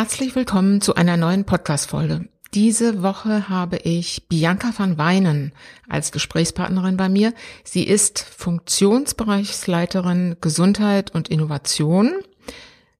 [0.00, 2.28] Herzlich willkommen zu einer neuen Podcast-Folge.
[2.54, 5.50] Diese Woche habe ich Bianca van Weinen
[5.88, 7.34] als Gesprächspartnerin bei mir.
[7.64, 12.12] Sie ist Funktionsbereichsleiterin Gesundheit und Innovation.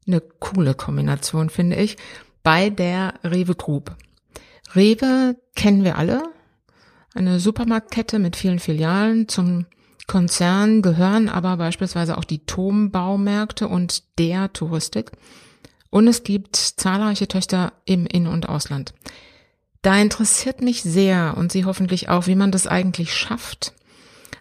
[0.08, 1.98] Eine coole Kombination, finde ich,
[2.42, 3.94] bei der Rewe Group.
[4.74, 6.24] Rewe kennen wir alle.
[7.14, 9.28] Eine Supermarktkette mit vielen Filialen.
[9.28, 9.66] Zum
[10.08, 15.12] Konzern gehören aber beispielsweise auch die Tom-Baumärkte und der Touristik.
[15.90, 18.92] Und es gibt zahlreiche Töchter im In- und Ausland.
[19.82, 23.72] Da interessiert mich sehr und Sie hoffentlich auch, wie man das eigentlich schafft,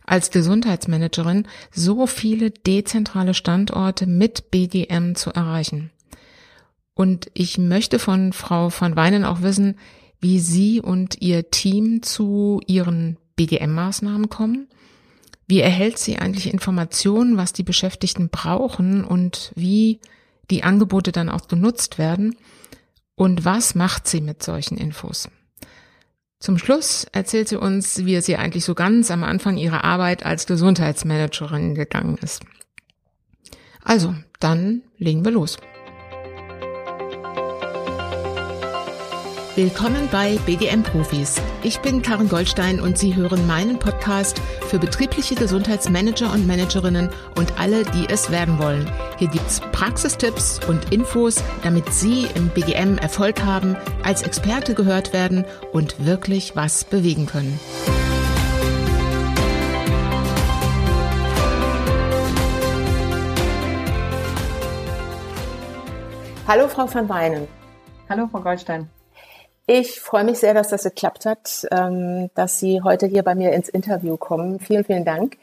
[0.05, 5.91] als Gesundheitsmanagerin so viele dezentrale Standorte mit BGM zu erreichen.
[6.93, 9.77] Und ich möchte von Frau van Weinen auch wissen,
[10.19, 14.67] wie Sie und Ihr Team zu Ihren BGM-Maßnahmen kommen.
[15.45, 19.99] Wie erhält sie eigentlich Informationen, was die Beschäftigten brauchen und wie
[20.49, 22.35] die Angebote dann auch genutzt werden
[23.15, 25.29] und was macht sie mit solchen Infos.
[26.39, 30.25] Zum Schluss erzählt sie uns, wie es ihr eigentlich so ganz am Anfang ihrer Arbeit
[30.25, 32.43] als Gesundheitsmanagerin gegangen ist.
[33.83, 35.57] Also, dann legen wir los.
[39.57, 41.41] Willkommen bei BGM Profis.
[41.63, 47.59] Ich bin Karin Goldstein und Sie hören meinen Podcast für betriebliche Gesundheitsmanager und Managerinnen und
[47.59, 48.87] alle, die es werden wollen.
[49.17, 55.43] Hier gibt's Praxistipps und Infos, damit Sie im BGM Erfolg haben, als Experte gehört werden
[55.71, 57.59] und wirklich was bewegen können.
[66.47, 67.47] Hallo Frau van Weinen.
[68.07, 68.87] Hallo Frau Goldstein.
[69.69, 73.51] Ich freue mich sehr, dass das geklappt hat, ähm, dass Sie heute hier bei mir
[73.51, 74.61] ins Interview kommen.
[74.61, 75.37] Vielen, vielen Dank.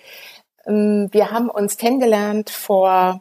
[0.64, 3.20] Ähm, wir haben uns kennengelernt vor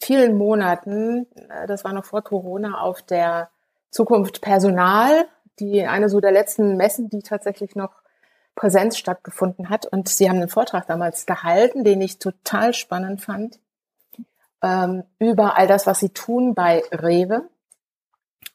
[0.00, 3.50] vielen Monaten, äh, das war noch vor Corona, auf der
[3.90, 5.26] Zukunft Personal,
[5.58, 7.92] die eine so der letzten Messen, die tatsächlich noch
[8.54, 9.84] Präsenz stattgefunden hat.
[9.84, 13.58] Und Sie haben einen Vortrag damals gehalten, den ich total spannend fand,
[14.62, 17.50] ähm, über all das, was Sie tun bei Rewe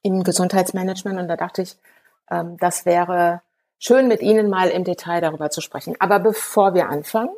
[0.05, 1.77] im Gesundheitsmanagement und da dachte ich,
[2.29, 3.41] ähm, das wäre
[3.79, 5.95] schön, mit Ihnen mal im Detail darüber zu sprechen.
[5.99, 7.35] Aber bevor wir anfangen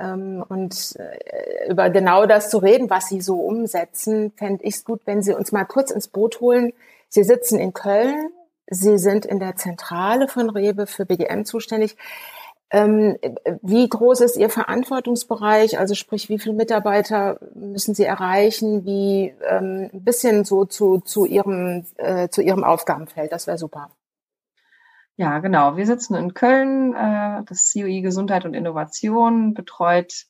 [0.00, 4.84] ähm, und äh, über genau das zu reden, was Sie so umsetzen, fände ich es
[4.84, 6.72] gut, wenn Sie uns mal kurz ins Boot holen.
[7.08, 8.30] Sie sitzen in Köln,
[8.66, 11.96] Sie sind in der Zentrale von Rewe für BGM zuständig.
[12.72, 13.18] Ähm,
[13.60, 15.78] wie groß ist Ihr Verantwortungsbereich?
[15.78, 18.86] Also sprich, wie viele Mitarbeiter müssen Sie erreichen?
[18.86, 23.90] Wie ähm, ein bisschen so zu, zu, Ihrem, äh, zu Ihrem Aufgabenfeld, das wäre super.
[25.16, 25.76] Ja, genau.
[25.76, 26.94] Wir sitzen in Köln.
[26.94, 30.24] Äh, das COI Gesundheit und Innovation betreut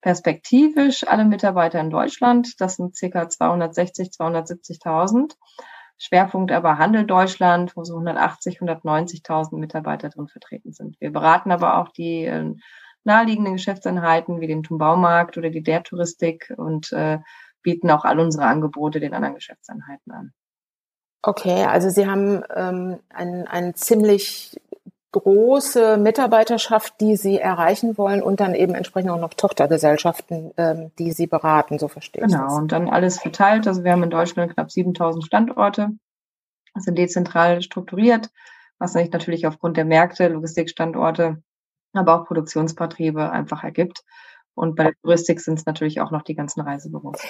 [0.00, 2.60] perspektivisch alle Mitarbeiter in Deutschland.
[2.60, 5.36] Das sind circa 260, 270.000.
[5.98, 11.00] Schwerpunkt aber Handel Deutschland, wo so 180, 190.000 Mitarbeiter drin vertreten sind.
[11.00, 12.54] Wir beraten aber auch die äh,
[13.04, 15.82] naheliegenden Geschäftseinheiten wie den Tumbaumarkt oder die Der
[16.56, 17.18] und äh,
[17.62, 20.32] bieten auch all unsere Angebote den anderen Geschäftseinheiten an.
[21.22, 24.60] Okay, also Sie haben ähm, ein, ein ziemlich
[25.14, 31.12] große Mitarbeiterschaft, die Sie erreichen wollen und dann eben entsprechend auch noch Tochtergesellschaften, ähm, die
[31.12, 33.66] Sie beraten, so verstehe ich Genau, und dann alles verteilt.
[33.66, 35.90] Also wir haben in Deutschland knapp 7000 Standorte,
[36.76, 38.30] sind dezentral strukturiert,
[38.78, 41.42] was sich natürlich aufgrund der Märkte, Logistikstandorte,
[41.92, 44.02] aber auch Produktionsbetriebe einfach ergibt.
[44.54, 47.20] Und bei der Touristik sind es natürlich auch noch die ganzen Reisebüros.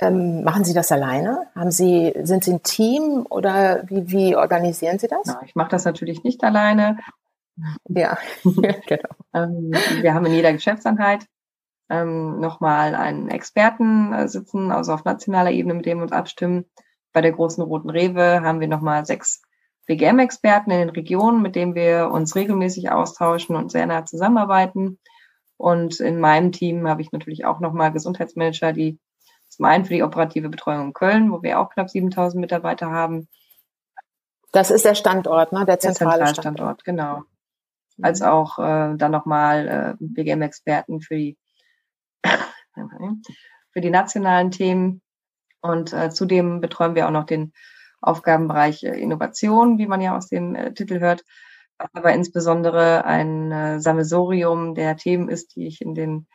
[0.00, 1.46] Ähm, machen Sie das alleine?
[1.54, 5.26] Haben Sie, sind Sie ein Team oder wie, wie organisieren Sie das?
[5.26, 6.98] Ja, ich mache das natürlich nicht alleine.
[7.88, 9.10] Ja, genau.
[9.34, 11.26] Ähm, wir haben in jeder Geschäftseinheit
[11.90, 16.64] ähm, nochmal einen Experten äh, sitzen, also auf nationaler Ebene, mit dem wir uns abstimmen.
[17.12, 19.42] Bei der großen Roten Rewe haben wir nochmal sechs
[19.86, 24.98] BGM-Experten in den Regionen, mit denen wir uns regelmäßig austauschen und sehr nah zusammenarbeiten.
[25.56, 28.98] Und in meinem Team habe ich natürlich auch nochmal Gesundheitsmanager, die
[29.60, 33.28] zum einen für die operative Betreuung in Köln, wo wir auch knapp 7000 Mitarbeiter haben.
[34.52, 35.66] Das ist der Standort, ne?
[35.66, 36.82] der zentrale der Standort.
[36.82, 37.18] genau.
[37.98, 38.04] Mhm.
[38.04, 41.36] Als auch äh, dann nochmal äh, BGM-Experten für die
[43.72, 45.02] für die nationalen Themen.
[45.60, 47.52] Und äh, zudem betreuen wir auch noch den
[48.00, 51.22] Aufgabenbereich äh, Innovation, wie man ja aus dem äh, Titel hört,
[51.76, 56.28] aber insbesondere ein äh, Sammelsorium der Themen ist, die ich in den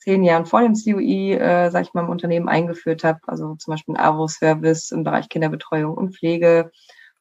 [0.00, 3.20] zehn Jahren vor dem COI, äh, sag ich mal, im Unternehmen eingeführt habe.
[3.26, 6.72] Also zum Beispiel ein AWO-Service im Bereich Kinderbetreuung und Pflege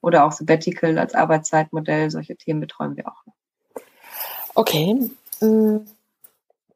[0.01, 2.09] oder auch Sabbatical als Arbeitszeitmodell.
[2.09, 3.23] Solche Themen betreuen wir auch.
[4.55, 5.09] Okay.
[5.41, 5.77] Mm,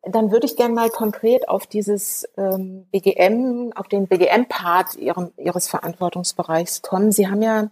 [0.01, 6.81] dann würde ich gerne mal konkret auf dieses ähm, BGM, auf den BGM-Part Ihres Verantwortungsbereichs
[6.81, 7.13] kommen.
[7.13, 7.71] Sie haben ja,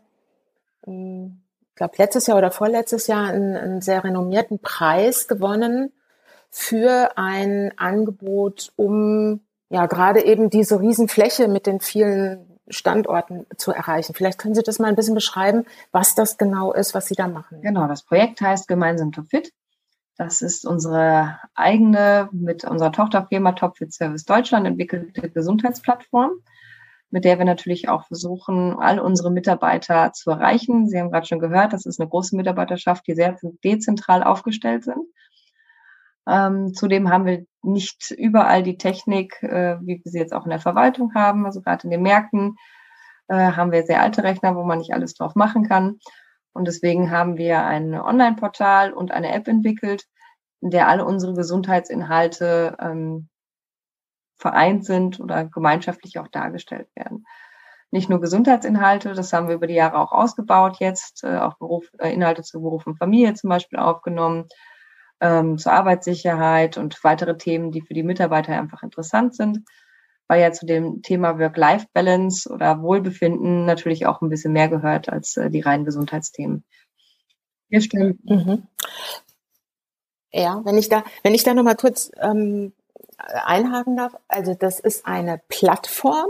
[0.87, 5.91] ähm, ich glaube, letztes Jahr oder vorletztes Jahr einen, einen sehr renommierten Preis gewonnen
[6.51, 14.13] für ein Angebot, um ja gerade eben diese Riesenfläche mit den vielen Standorten zu erreichen.
[14.13, 17.27] Vielleicht können Sie das mal ein bisschen beschreiben, was das genau ist, was Sie da
[17.27, 17.61] machen.
[17.61, 19.51] Genau, das Projekt heißt Gemeinsam Topfit.
[20.17, 26.31] Das ist unsere eigene, mit unserer Tochterfirma Topfit Service Deutschland entwickelte Gesundheitsplattform,
[27.09, 30.87] mit der wir natürlich auch versuchen, all unsere Mitarbeiter zu erreichen.
[30.87, 35.07] Sie haben gerade schon gehört, das ist eine große Mitarbeiterschaft, die sehr dezentral aufgestellt sind.
[36.31, 40.49] Ähm, zudem haben wir nicht überall die Technik, äh, wie wir sie jetzt auch in
[40.49, 41.45] der Verwaltung haben.
[41.45, 42.55] Also gerade in den Märkten
[43.27, 45.99] äh, haben wir sehr alte Rechner, wo man nicht alles drauf machen kann.
[46.53, 50.05] Und deswegen haben wir ein Online-Portal und eine App entwickelt,
[50.61, 53.27] in der alle unsere Gesundheitsinhalte ähm,
[54.37, 57.25] vereint sind oder gemeinschaftlich auch dargestellt werden.
[57.91, 61.89] Nicht nur Gesundheitsinhalte, das haben wir über die Jahre auch ausgebaut jetzt, äh, auch Beruf,
[61.99, 64.47] äh, Inhalte zu Beruf und Familie zum Beispiel aufgenommen,
[65.21, 69.63] ähm, zur Arbeitssicherheit und weitere Themen, die für die Mitarbeiter einfach interessant sind
[70.31, 75.35] weil ja zu dem Thema Work-Life-Balance oder Wohlbefinden natürlich auch ein bisschen mehr gehört als
[75.35, 76.63] äh, die reinen Gesundheitsthemen.
[77.67, 78.17] Wir stimmen.
[78.23, 78.65] Mhm.
[80.31, 82.71] Ja, wenn ich da, wenn ich da nochmal kurz ähm,
[83.17, 86.29] einhaken darf, also das ist eine Plattform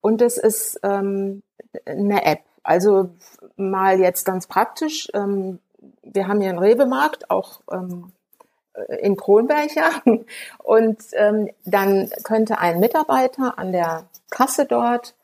[0.00, 1.42] und es ist ähm,
[1.84, 2.40] eine App.
[2.62, 3.10] Also
[3.56, 5.08] mal jetzt ganz praktisch.
[5.12, 5.58] Ähm,
[6.02, 8.12] wir haben hier einen Rewe-Markt, auch ähm,
[9.00, 9.90] in Kronberg, ja.
[10.58, 15.14] Und ähm, dann könnte ein Mitarbeiter an der Kasse dort,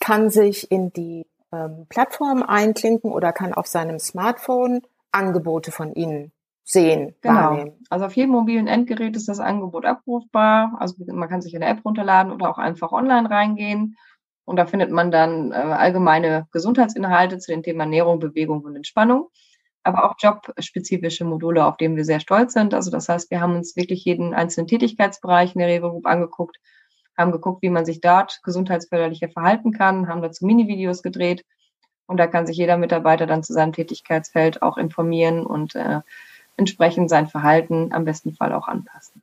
[0.00, 6.32] kann sich in die ähm, Plattform einklinken oder kann auf seinem Smartphone Angebote von Ihnen
[6.64, 7.34] sehen, genau.
[7.34, 7.84] wahrnehmen.
[7.90, 10.76] Also auf jedem mobilen Endgerät ist das Angebot abrufbar.
[10.78, 13.96] Also man kann sich eine App runterladen oder auch einfach online reingehen.
[14.44, 19.28] Und da findet man dann äh, allgemeine Gesundheitsinhalte zu den Themen Ernährung, Bewegung und Entspannung
[19.84, 22.74] aber auch jobspezifische Module, auf denen wir sehr stolz sind.
[22.74, 26.58] Also das heißt, wir haben uns wirklich jeden einzelnen Tätigkeitsbereich in der Rewe Group angeguckt,
[27.16, 31.44] haben geguckt, wie man sich dort gesundheitsförderlicher verhalten kann, haben dazu Mini-Videos gedreht
[32.06, 36.00] und da kann sich jeder Mitarbeiter dann zu seinem Tätigkeitsfeld auch informieren und äh,
[36.56, 39.22] entsprechend sein Verhalten am besten Fall auch anpassen.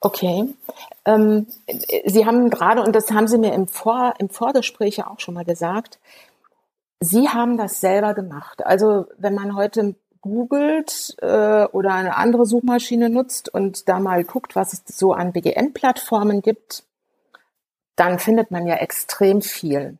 [0.00, 0.54] Okay.
[1.04, 1.46] Ähm,
[2.04, 5.34] Sie haben gerade, und das haben Sie mir im, Vor, im Vorgespräch ja auch schon
[5.34, 5.98] mal gesagt,
[7.00, 8.64] Sie haben das selber gemacht.
[8.64, 14.56] Also wenn man heute googelt äh, oder eine andere Suchmaschine nutzt und da mal guckt,
[14.56, 16.84] was es so an BGN-Plattformen gibt,
[17.94, 19.98] dann findet man ja extrem viel.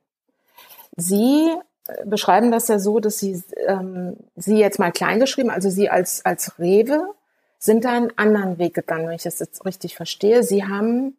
[0.96, 1.54] Sie
[1.86, 5.88] äh, beschreiben das ja so, dass Sie ähm, Sie jetzt mal klein geschrieben, also Sie
[5.88, 7.14] als als Rewe
[7.58, 10.42] sind da einen anderen Weg gegangen, wenn ich das jetzt richtig verstehe.
[10.42, 11.16] Sie haben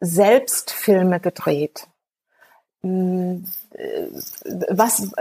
[0.00, 1.88] selbst Filme gedreht.
[4.70, 5.12] Was,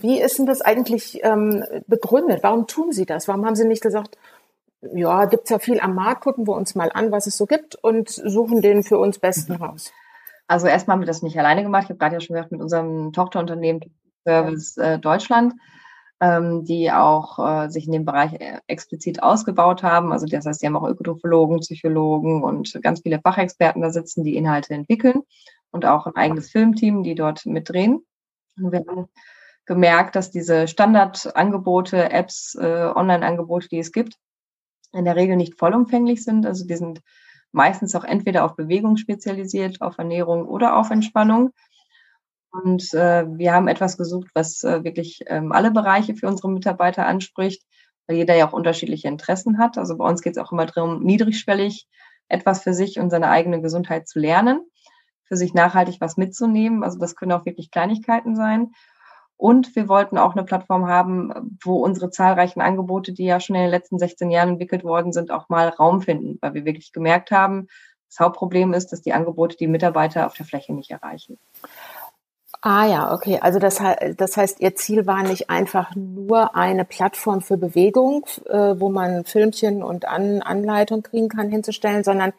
[0.00, 2.42] wie ist denn das eigentlich ähm, begründet?
[2.42, 3.28] Warum tun Sie das?
[3.28, 4.18] Warum haben Sie nicht gesagt,
[4.94, 7.76] ja, gibt's ja viel am Markt, gucken wir uns mal an, was es so gibt
[7.76, 9.62] und suchen den für uns besten mhm.
[9.62, 9.92] raus?
[10.46, 11.84] Also erstmal haben wir das nicht alleine gemacht.
[11.84, 13.80] Ich habe gerade ja schon gesagt, mit unserem Tochterunternehmen
[14.24, 15.54] Service äh, Deutschland,
[16.20, 20.12] ähm, die auch äh, sich in dem Bereich äh, explizit ausgebaut haben.
[20.12, 24.36] Also das heißt, die haben auch Ökotrophologen, Psychologen und ganz viele Fachexperten da sitzen, die
[24.36, 25.22] Inhalte entwickeln
[25.70, 28.04] und auch ein eigenes Filmteam, die dort mitdrehen.
[28.56, 29.08] Und wir haben
[29.66, 34.16] gemerkt, dass diese Standardangebote, Apps, äh, Online-Angebote, die es gibt,
[34.92, 36.46] in der Regel nicht vollumfänglich sind.
[36.46, 37.02] Also die sind
[37.52, 41.50] meistens auch entweder auf Bewegung spezialisiert, auf Ernährung oder auf Entspannung.
[42.62, 47.06] Und äh, wir haben etwas gesucht, was äh, wirklich ähm, alle Bereiche für unsere Mitarbeiter
[47.06, 47.62] anspricht,
[48.06, 49.78] weil jeder ja auch unterschiedliche Interessen hat.
[49.78, 51.86] Also bei uns geht es auch immer darum, niedrigschwellig
[52.28, 54.60] etwas für sich und seine eigene Gesundheit zu lernen
[55.26, 56.84] für sich nachhaltig was mitzunehmen.
[56.84, 58.72] Also das können auch wirklich Kleinigkeiten sein.
[59.36, 63.62] Und wir wollten auch eine Plattform haben, wo unsere zahlreichen Angebote, die ja schon in
[63.62, 67.30] den letzten 16 Jahren entwickelt worden sind, auch mal Raum finden, weil wir wirklich gemerkt
[67.30, 67.66] haben,
[68.08, 71.38] das Hauptproblem ist, dass die Angebote die Mitarbeiter auf der Fläche nicht erreichen.
[72.62, 73.38] Ah ja, okay.
[73.40, 73.80] Also das,
[74.16, 79.24] das heißt, Ihr Ziel war nicht einfach nur eine Plattform für Bewegung, äh, wo man
[79.24, 82.32] Filmchen und An Anleitung kriegen kann, hinzustellen, sondern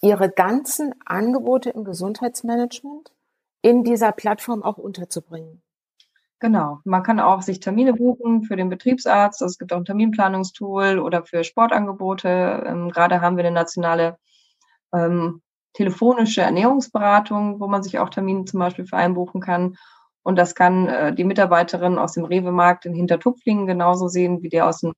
[0.00, 3.12] ihre ganzen Angebote im Gesundheitsmanagement
[3.62, 5.62] in dieser Plattform auch unterzubringen.
[6.40, 6.78] Genau.
[6.84, 9.42] Man kann auch sich Termine buchen für den Betriebsarzt.
[9.42, 12.64] Also es gibt auch ein Terminplanungstool oder für Sportangebote.
[12.64, 14.18] Ähm, gerade haben wir eine nationale
[14.92, 15.42] ähm,
[15.78, 19.76] telefonische Ernährungsberatung, wo man sich auch Termine zum Beispiel für einbuchen kann.
[20.24, 24.66] Und das kann äh, die Mitarbeiterin aus dem Rewe-Markt in Hintertupflingen genauso sehen wie der
[24.66, 24.92] aus dem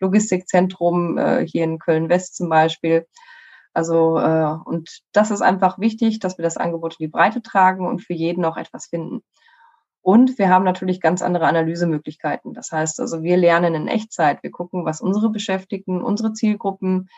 [0.00, 3.06] Logistikzentrum äh, hier in Köln-West zum Beispiel.
[3.72, 7.86] Also, äh, und das ist einfach wichtig, dass wir das Angebot in die Breite tragen
[7.86, 9.22] und für jeden auch etwas finden.
[10.02, 12.52] Und wir haben natürlich ganz andere Analysemöglichkeiten.
[12.52, 14.42] Das heißt also, wir lernen in Echtzeit.
[14.42, 17.08] Wir gucken, was unsere Beschäftigten, unsere Zielgruppen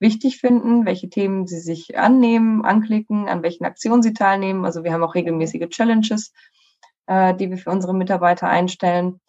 [0.00, 4.64] wichtig finden, welche Themen sie sich annehmen, anklicken, an welchen Aktionen sie teilnehmen.
[4.64, 6.32] Also wir haben auch regelmäßige Challenges,
[7.06, 9.20] äh, die wir für unsere Mitarbeiter einstellen.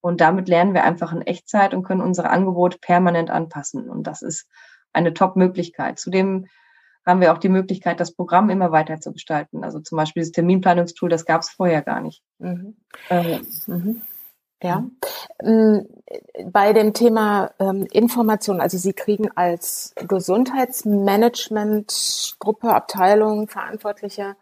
[0.00, 3.90] Und damit lernen wir einfach in Echtzeit und können unsere Angebote permanent anpassen.
[3.90, 4.48] Und das ist
[4.92, 5.98] eine Top-Möglichkeit.
[5.98, 6.46] Zudem
[7.04, 9.62] haben wir auch die Möglichkeit, das Programm immer weiter zu gestalten.
[9.62, 12.22] Also zum Beispiel dieses Terminplanungstool, das gab es vorher gar nicht.
[12.38, 12.76] Mhm.
[13.08, 14.02] Äh, mhm.
[14.62, 14.84] Ja.
[15.42, 15.88] Mhm.
[16.50, 24.36] Bei dem Thema ähm, Information, also Sie kriegen als Gesundheitsmanagement-Gruppe, Abteilung, Verantwortliche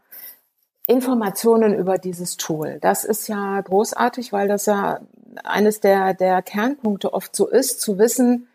[0.87, 2.79] Informationen über dieses Tool.
[2.81, 5.01] Das ist ja großartig, weil das ja
[5.43, 8.49] eines der, der Kernpunkte oft so ist, zu wissen,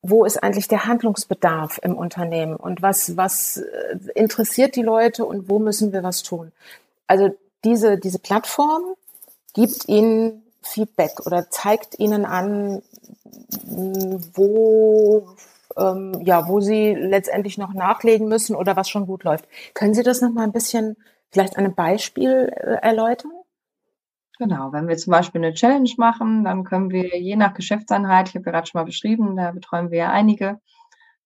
[0.00, 5.50] wo ist eigentlich der Handlungsbedarf im Unternehmen und was, was äh, interessiert die Leute und
[5.50, 6.52] wo müssen wir was tun.
[7.06, 8.82] Also diese, diese Plattform
[9.54, 12.82] gibt ihnen Feedback oder zeigt ihnen an,
[14.34, 15.28] wo,
[15.76, 19.48] ähm, ja, wo sie letztendlich noch nachlegen müssen oder was schon gut läuft.
[19.74, 20.96] Können Sie das noch mal ein bisschen
[21.30, 23.32] vielleicht an einem Beispiel äh, erläutern?
[24.38, 28.36] Genau, wenn wir zum Beispiel eine Challenge machen, dann können wir je nach Geschäftseinheit, ich
[28.36, 30.60] habe gerade schon mal beschrieben, da betreuen wir ja einige,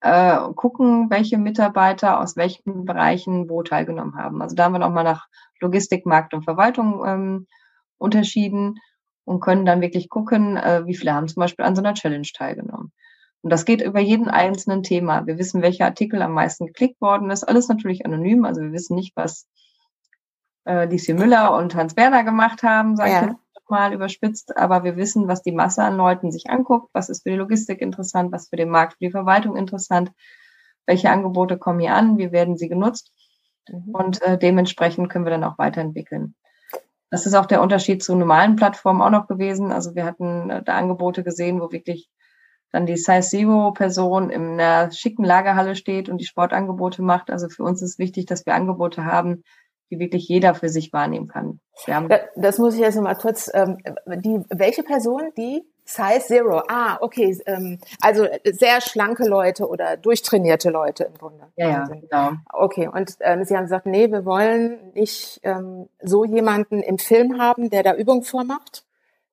[0.01, 4.41] äh, gucken, welche Mitarbeiter aus welchen Bereichen wo teilgenommen haben.
[4.41, 5.29] Also da haben wir nochmal nach
[5.61, 7.47] Logistik, Markt und Verwaltung ähm,
[7.99, 8.79] unterschieden
[9.25, 12.27] und können dann wirklich gucken, äh, wie viele haben zum Beispiel an so einer Challenge
[12.35, 12.93] teilgenommen.
[13.43, 15.27] Und das geht über jeden einzelnen Thema.
[15.27, 17.45] Wir wissen, welcher Artikel am meisten geklickt worden ist.
[17.45, 19.49] Alles natürlich anonym, also wir wissen nicht, was
[20.65, 23.23] äh, Lieschen Müller und Hans Werner gemacht haben, sage ja.
[23.23, 24.57] ich jetzt mal überspitzt.
[24.57, 27.81] Aber wir wissen, was die Masse an Leuten sich anguckt, was ist für die Logistik
[27.81, 30.13] interessant, was für den Markt, für die Verwaltung interessant,
[30.87, 33.13] welche Angebote kommen hier an, wie werden sie genutzt.
[33.69, 33.95] Mhm.
[33.95, 36.35] Und äh, dementsprechend können wir dann auch weiterentwickeln.
[37.13, 39.71] Das ist auch der Unterschied zu normalen Plattformen auch noch gewesen.
[39.71, 42.09] Also wir hatten äh, da Angebote gesehen, wo wirklich
[42.71, 47.31] dann die Size Zero Person in einer schicken Lagerhalle steht und die Sportangebote macht.
[47.31, 49.43] Also für uns ist wichtig, dass wir Angebote haben,
[49.91, 51.61] die wirklich jeder für sich wahrnehmen kann.
[52.35, 53.77] das muss ich jetzt noch mal kurz, ähm,
[54.07, 56.63] die, welche Person, die Size Zero.
[56.69, 57.39] Ah, okay.
[57.47, 61.49] Ähm, also sehr schlanke Leute oder durchtrainierte Leute im Grunde.
[61.57, 62.33] Ja, ja genau.
[62.53, 67.41] Okay, und ähm, Sie haben gesagt, nee, wir wollen nicht ähm, so jemanden im Film
[67.41, 68.85] haben, der da Übung vormacht,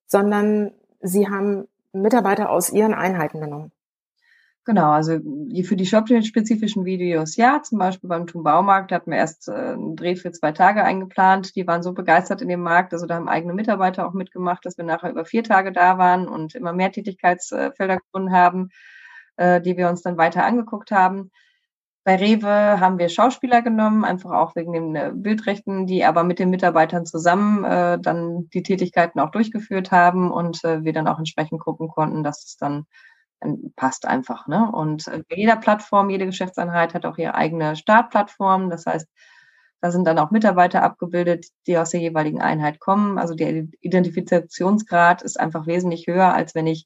[0.06, 3.72] sondern Sie haben Mitarbeiter aus Ihren Einheiten genommen.
[4.69, 5.13] Genau, also
[5.63, 9.95] für die shop-spezifischen Videos ja, zum Beispiel beim Thun Baumarkt hatten wir erst äh, einen
[9.95, 11.55] Dreh für zwei Tage eingeplant.
[11.55, 14.77] Die waren so begeistert in dem Markt, also da haben eigene Mitarbeiter auch mitgemacht, dass
[14.77, 18.69] wir nachher über vier Tage da waren und immer mehr Tätigkeitsfelder gefunden haben,
[19.38, 21.31] äh, die wir uns dann weiter angeguckt haben.
[22.03, 26.38] Bei Rewe haben wir Schauspieler genommen, einfach auch wegen den äh, Bildrechten, die aber mit
[26.38, 27.63] den Mitarbeitern zusammen
[28.03, 32.55] dann die Tätigkeiten auch durchgeführt haben und wir dann auch entsprechend gucken konnten, dass es
[32.55, 32.85] dann
[33.75, 34.48] passt einfach.
[34.48, 34.69] Ne?
[34.72, 38.69] Und äh, bei jeder Plattform, jede Geschäftseinheit hat auch ihre eigene Startplattform.
[38.69, 39.08] Das heißt,
[39.81, 43.17] da sind dann auch Mitarbeiter abgebildet, die aus der jeweiligen Einheit kommen.
[43.17, 46.86] Also der Identifikationsgrad ist einfach wesentlich höher, als wenn ich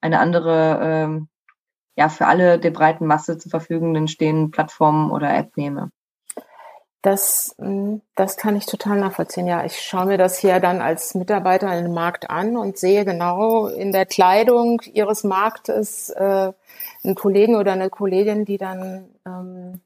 [0.00, 1.28] eine andere, ähm,
[1.96, 5.90] ja, für alle der breiten Masse zur Verfügung stehenden Plattform oder App nehme.
[7.04, 9.46] Das, hm, das kann ich total nachvollziehen.
[9.46, 13.04] Ja, ich schaue mir das hier dann als Mitarbeiter in den Markt an und sehe
[13.04, 16.52] genau in der Kleidung ihres Marktes äh,
[17.04, 19.82] einen Kollegen oder eine Kollegin, die dann ähm,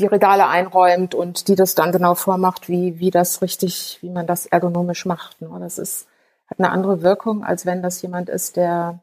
[0.00, 4.26] die Regale einräumt und die das dann genau vormacht, wie, wie das richtig, wie man
[4.26, 5.40] das ergonomisch macht.
[5.40, 5.48] Ne?
[5.60, 6.08] Das ist,
[6.48, 8.98] hat eine andere Wirkung, als wenn das jemand ist, der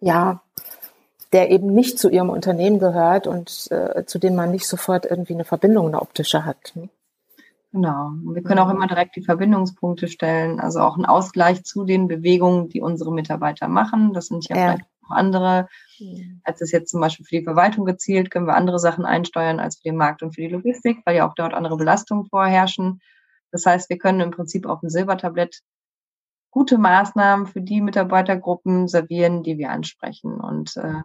[0.00, 0.42] ja
[1.32, 5.34] der eben nicht zu ihrem Unternehmen gehört und äh, zu dem man nicht sofort irgendwie
[5.34, 6.72] eine Verbindung, eine optische hat.
[6.74, 6.88] Ne?
[7.72, 8.12] Genau.
[8.22, 12.68] Wir können auch immer direkt die Verbindungspunkte stellen, also auch ein Ausgleich zu den Bewegungen,
[12.68, 14.12] die unsere Mitarbeiter machen.
[14.12, 14.62] Das sind ja, ja.
[14.62, 15.68] vielleicht auch andere.
[16.44, 19.76] Als es jetzt zum Beispiel für die Verwaltung gezielt, können wir andere Sachen einsteuern als
[19.76, 23.00] für den Markt und für die Logistik, weil ja auch dort andere Belastungen vorherrschen.
[23.52, 25.60] Das heißt, wir können im Prinzip auf dem Silbertablett
[26.50, 30.40] gute Maßnahmen für die Mitarbeitergruppen servieren, die wir ansprechen.
[30.40, 31.00] Und äh,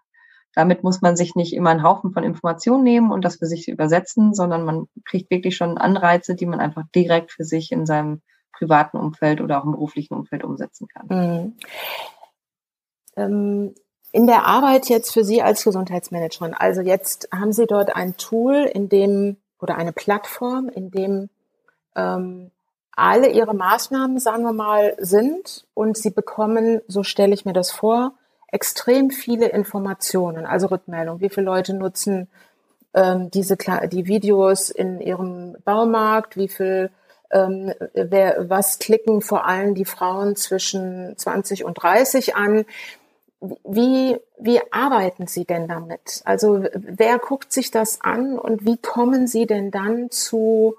[0.58, 3.68] damit muss man sich nicht immer einen Haufen von Informationen nehmen und das für sich
[3.68, 8.24] übersetzen, sondern man kriegt wirklich schon Anreize, die man einfach direkt für sich in seinem
[8.54, 11.06] privaten Umfeld oder auch im beruflichen Umfeld umsetzen kann.
[11.10, 11.58] Mhm.
[13.18, 13.76] Ähm,
[14.12, 18.64] in der Arbeit jetzt für Sie als Gesundheitsmanagerin, also jetzt haben Sie dort ein Tool,
[18.64, 21.30] in dem oder eine Plattform, in dem
[21.96, 22.50] ähm,
[22.94, 27.70] alle Ihre Maßnahmen, sagen wir mal, sind und Sie bekommen, so stelle ich mir das
[27.70, 28.14] vor,
[28.52, 31.22] extrem viele Informationen, also Rückmeldungen.
[31.22, 32.28] Wie viele Leute nutzen
[32.94, 36.38] ähm, diese die Videos in ihrem Baumarkt?
[36.38, 36.92] Wie viel
[37.32, 42.66] ähm, wer, was klicken vor allem die Frauen zwischen 20 und 30 an?
[43.40, 46.22] Wie, wie arbeiten Sie denn damit?
[46.26, 50.76] Also wer guckt sich das an und wie kommen Sie denn dann zu,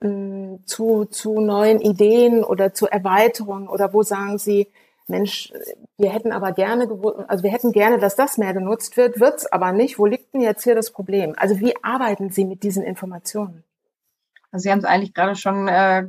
[0.00, 4.68] mm, zu, zu neuen Ideen oder zu Erweiterungen oder wo sagen Sie,
[5.06, 5.52] Mensch,
[5.98, 6.88] wir hätten aber gerne,
[7.28, 9.98] also wir hätten gerne, dass das mehr genutzt wird, wird's aber nicht.
[9.98, 11.34] Wo liegt denn jetzt hier das Problem?
[11.36, 13.64] Also wie arbeiten Sie mit diesen Informationen?
[14.50, 16.06] Also Sie haben es eigentlich gerade schon äh,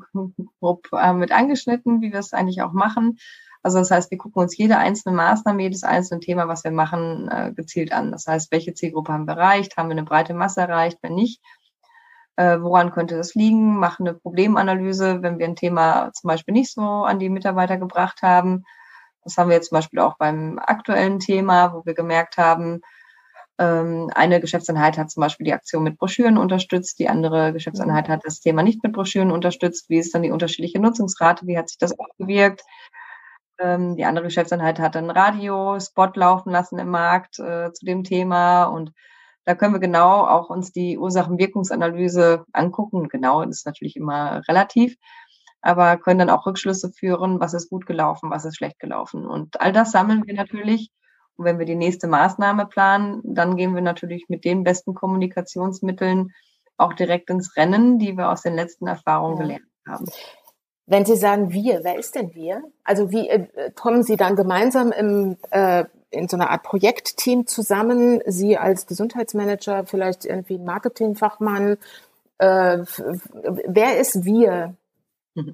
[0.60, 3.18] grob äh, mit angeschnitten, wie wir es eigentlich auch machen.
[3.64, 7.28] Also das heißt, wir gucken uns jede einzelne Maßnahme, jedes einzelne Thema, was wir machen,
[7.30, 8.12] äh, gezielt an.
[8.12, 9.76] Das heißt, welche Zielgruppe haben wir erreicht?
[9.76, 11.00] Haben wir eine breite Masse erreicht?
[11.02, 11.42] Wenn nicht,
[12.36, 13.80] äh, woran könnte das liegen?
[13.80, 18.22] Machen eine Problemanalyse, wenn wir ein Thema zum Beispiel nicht so an die Mitarbeiter gebracht
[18.22, 18.66] haben.
[19.26, 22.82] Das haben wir jetzt zum Beispiel auch beim aktuellen Thema, wo wir gemerkt haben,
[23.58, 28.22] ähm, eine Geschäftseinheit hat zum Beispiel die Aktion mit Broschüren unterstützt, die andere Geschäftseinheit hat
[28.24, 29.90] das Thema nicht mit Broschüren unterstützt.
[29.90, 31.48] Wie ist dann die unterschiedliche Nutzungsrate?
[31.48, 32.62] Wie hat sich das ausgewirkt?
[33.58, 38.66] Ähm, die andere Geschäftseinheit hat einen Radio-Spot laufen lassen im Markt äh, zu dem Thema
[38.66, 38.92] und
[39.46, 43.08] da können wir genau auch uns die Ursachen-Wirkungsanalyse angucken.
[43.10, 44.98] Genau, das ist natürlich immer relativ,
[45.66, 49.26] aber können dann auch Rückschlüsse führen, was ist gut gelaufen, was ist schlecht gelaufen.
[49.26, 50.92] Und all das sammeln wir natürlich.
[51.38, 56.34] Und wenn wir die nächste Maßnahme planen, dann gehen wir natürlich mit den besten Kommunikationsmitteln
[56.78, 59.44] auch direkt ins Rennen, die wir aus den letzten Erfahrungen ja.
[59.44, 60.06] gelernt haben.
[60.86, 62.62] Wenn Sie sagen wir, wer ist denn wir?
[62.84, 68.22] Also wie äh, kommen Sie dann gemeinsam im, äh, in so einer Art Projektteam zusammen?
[68.28, 71.78] Sie als Gesundheitsmanager, vielleicht irgendwie Marketingfachmann.
[72.38, 72.84] Äh,
[73.66, 74.76] wer ist wir?
[75.36, 75.54] Mhm.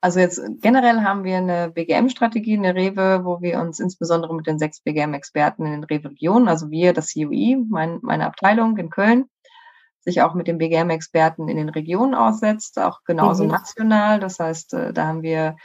[0.00, 4.58] Also jetzt generell haben wir eine BGM-Strategie, eine Rewe, wo wir uns insbesondere mit den
[4.58, 9.24] sechs BGM-Experten in den Rewe-Regionen, also wir, das CUI, mein, meine Abteilung in Köln,
[10.00, 13.50] sich auch mit den BGM-Experten in den Regionen aussetzt, auch genauso mhm.
[13.50, 14.20] national.
[14.20, 15.56] Das heißt, äh, da haben wir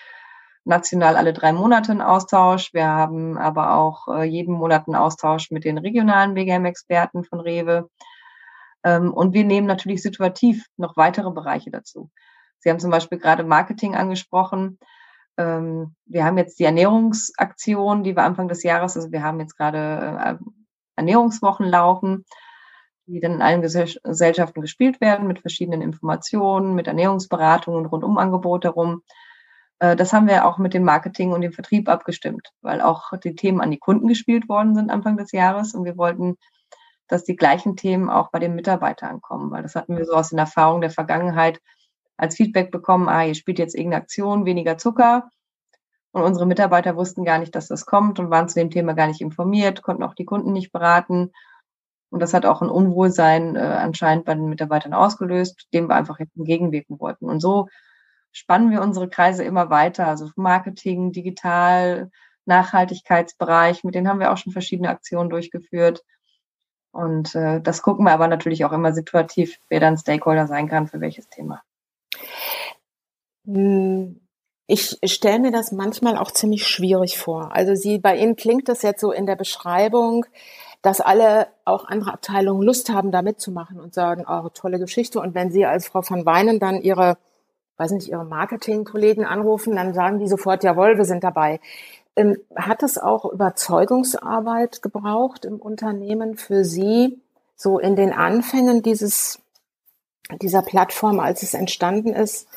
[0.63, 2.74] national alle drei Monate einen Austausch.
[2.74, 7.89] Wir haben aber auch äh, jeden Monat einen Austausch mit den regionalen BGM-Experten von Rewe.
[8.83, 12.09] Ähm, und wir nehmen natürlich situativ noch weitere Bereiche dazu.
[12.61, 14.79] Sie haben zum Beispiel gerade Marketing angesprochen.
[15.37, 19.57] Ähm, wir haben jetzt die Ernährungsaktion, die wir Anfang des Jahres, also wir haben jetzt
[19.57, 20.45] gerade äh,
[20.95, 22.25] Ernährungswochen laufen
[23.11, 29.03] die dann in allen Gesellschaften gespielt werden, mit verschiedenen Informationen, mit Ernährungsberatungen, Rundumangebote herum.
[29.79, 33.35] Äh, das haben wir auch mit dem Marketing und dem Vertrieb abgestimmt, weil auch die
[33.35, 36.37] Themen an die Kunden gespielt worden sind Anfang des Jahres und wir wollten,
[37.07, 40.29] dass die gleichen Themen auch bei den Mitarbeitern ankommen, weil das hatten wir so aus
[40.29, 41.59] den Erfahrungen der Vergangenheit
[42.22, 45.29] als Feedback bekommen, ah, ihr spielt jetzt irgendeine Aktion, weniger Zucker.
[46.12, 49.07] Und unsere Mitarbeiter wussten gar nicht, dass das kommt und waren zu dem Thema gar
[49.07, 51.31] nicht informiert, konnten auch die Kunden nicht beraten.
[52.12, 56.20] Und das hat auch ein Unwohlsein äh, anscheinend bei den Mitarbeitern ausgelöst, dem wir einfach
[56.20, 57.25] entgegenwirken wollten.
[57.25, 57.70] Und so
[58.31, 60.07] spannen wir unsere Kreise immer weiter.
[60.07, 62.12] Also Marketing, Digital,
[62.46, 66.03] Nachhaltigkeitsbereich, mit denen haben wir auch schon verschiedene Aktionen durchgeführt.
[66.92, 70.88] Und äh, das gucken wir aber natürlich auch immer situativ, wer dann Stakeholder sein kann
[70.88, 71.64] für welches Thema.
[73.46, 74.20] Hm,
[74.68, 77.50] ich stelle mir das manchmal auch ziemlich schwierig vor.
[77.53, 80.25] Also Sie, bei Ihnen klingt das jetzt so in der Beschreibung,
[80.81, 85.20] dass alle auch andere Abteilungen Lust haben, da mitzumachen und sagen, oh, tolle Geschichte.
[85.20, 87.18] Und wenn Sie als Frau van Weinen dann Ihre,
[87.77, 91.60] weiß nicht, Ihre Marketingkollegen anrufen, dann sagen die sofort, jawohl, wir sind dabei.
[92.16, 97.20] Ähm, hat es auch Überzeugungsarbeit gebraucht im Unternehmen für Sie,
[97.55, 99.40] so in den Anfängen dieses,
[100.41, 102.48] dieser Plattform, als es entstanden ist,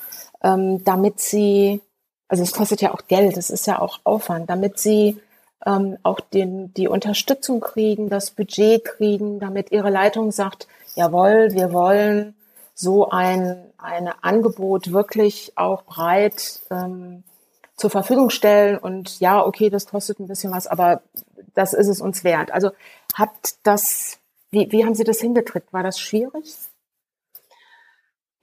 [0.43, 1.81] ähm, damit Sie,
[2.29, 5.21] also es kostet ja auch Geld, es ist ja auch Aufwand, damit Sie
[5.67, 11.73] ähm, auch den, die Unterstützung kriegen, das Budget kriegen, damit ihre Leitung sagt, jawohl, wir
[11.73, 12.35] wollen
[12.75, 17.23] so ein, ein Angebot wirklich auch breit ähm,
[17.77, 21.03] zur Verfügung stellen und ja, okay, das kostet ein bisschen was, aber
[21.55, 22.53] das ist es uns wert.
[22.53, 22.71] Also
[23.15, 23.31] hat
[23.63, 24.19] das,
[24.51, 25.73] wie, wie haben Sie das hingekriegt?
[25.73, 26.55] War das schwierig?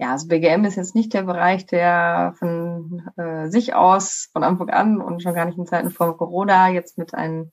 [0.01, 4.71] Ja, also BGM ist jetzt nicht der Bereich, der von äh, sich aus von Anfang
[4.71, 7.51] an und schon gar nicht in Zeiten vor Corona jetzt mit einem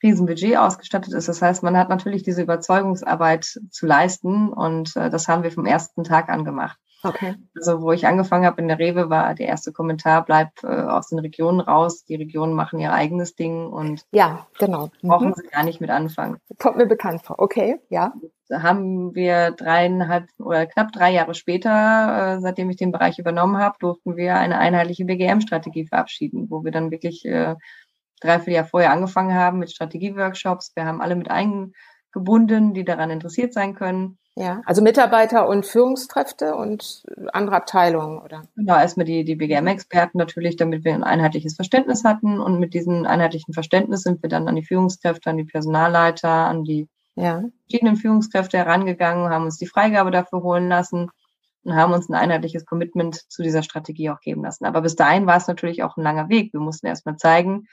[0.00, 1.26] riesen Budget ausgestattet ist.
[1.26, 5.66] Das heißt, man hat natürlich diese Überzeugungsarbeit zu leisten und äh, das haben wir vom
[5.66, 6.78] ersten Tag an gemacht.
[7.02, 7.36] Okay.
[7.56, 11.08] Also wo ich angefangen habe in der Rewe, war der erste Kommentar, bleibt äh, aus
[11.08, 12.04] den Regionen raus.
[12.04, 14.90] Die Regionen machen ihr eigenes Ding und ja, genau.
[15.02, 15.34] brauchen mhm.
[15.34, 16.38] sie gar nicht mit anfangen.
[16.58, 17.38] Kommt mir bekannt vor.
[17.38, 18.12] Okay, ja.
[18.48, 23.58] Da haben wir dreieinhalb oder knapp drei Jahre später, äh, seitdem ich den Bereich übernommen
[23.58, 27.54] habe, durften wir eine einheitliche BGM-Strategie verabschieden, wo wir dann wirklich äh,
[28.20, 30.72] drei, vier Jahre vorher angefangen haben mit Strategieworkshops.
[30.74, 34.18] Wir haben alle mit eingebunden, die daran interessiert sein können.
[34.38, 38.44] Ja, also Mitarbeiter und Führungskräfte und andere Abteilungen, oder?
[38.54, 42.38] Genau, erstmal die, die BGM-Experten natürlich, damit wir ein einheitliches Verständnis hatten.
[42.38, 46.62] Und mit diesem einheitlichen Verständnis sind wir dann an die Führungskräfte, an die Personalleiter, an
[46.62, 47.42] die ja.
[47.68, 51.10] verschiedenen Führungskräfte herangegangen, haben uns die Freigabe dafür holen lassen
[51.64, 54.66] und haben uns ein einheitliches Commitment zu dieser Strategie auch geben lassen.
[54.66, 56.52] Aber bis dahin war es natürlich auch ein langer Weg.
[56.52, 57.66] Wir mussten erstmal zeigen,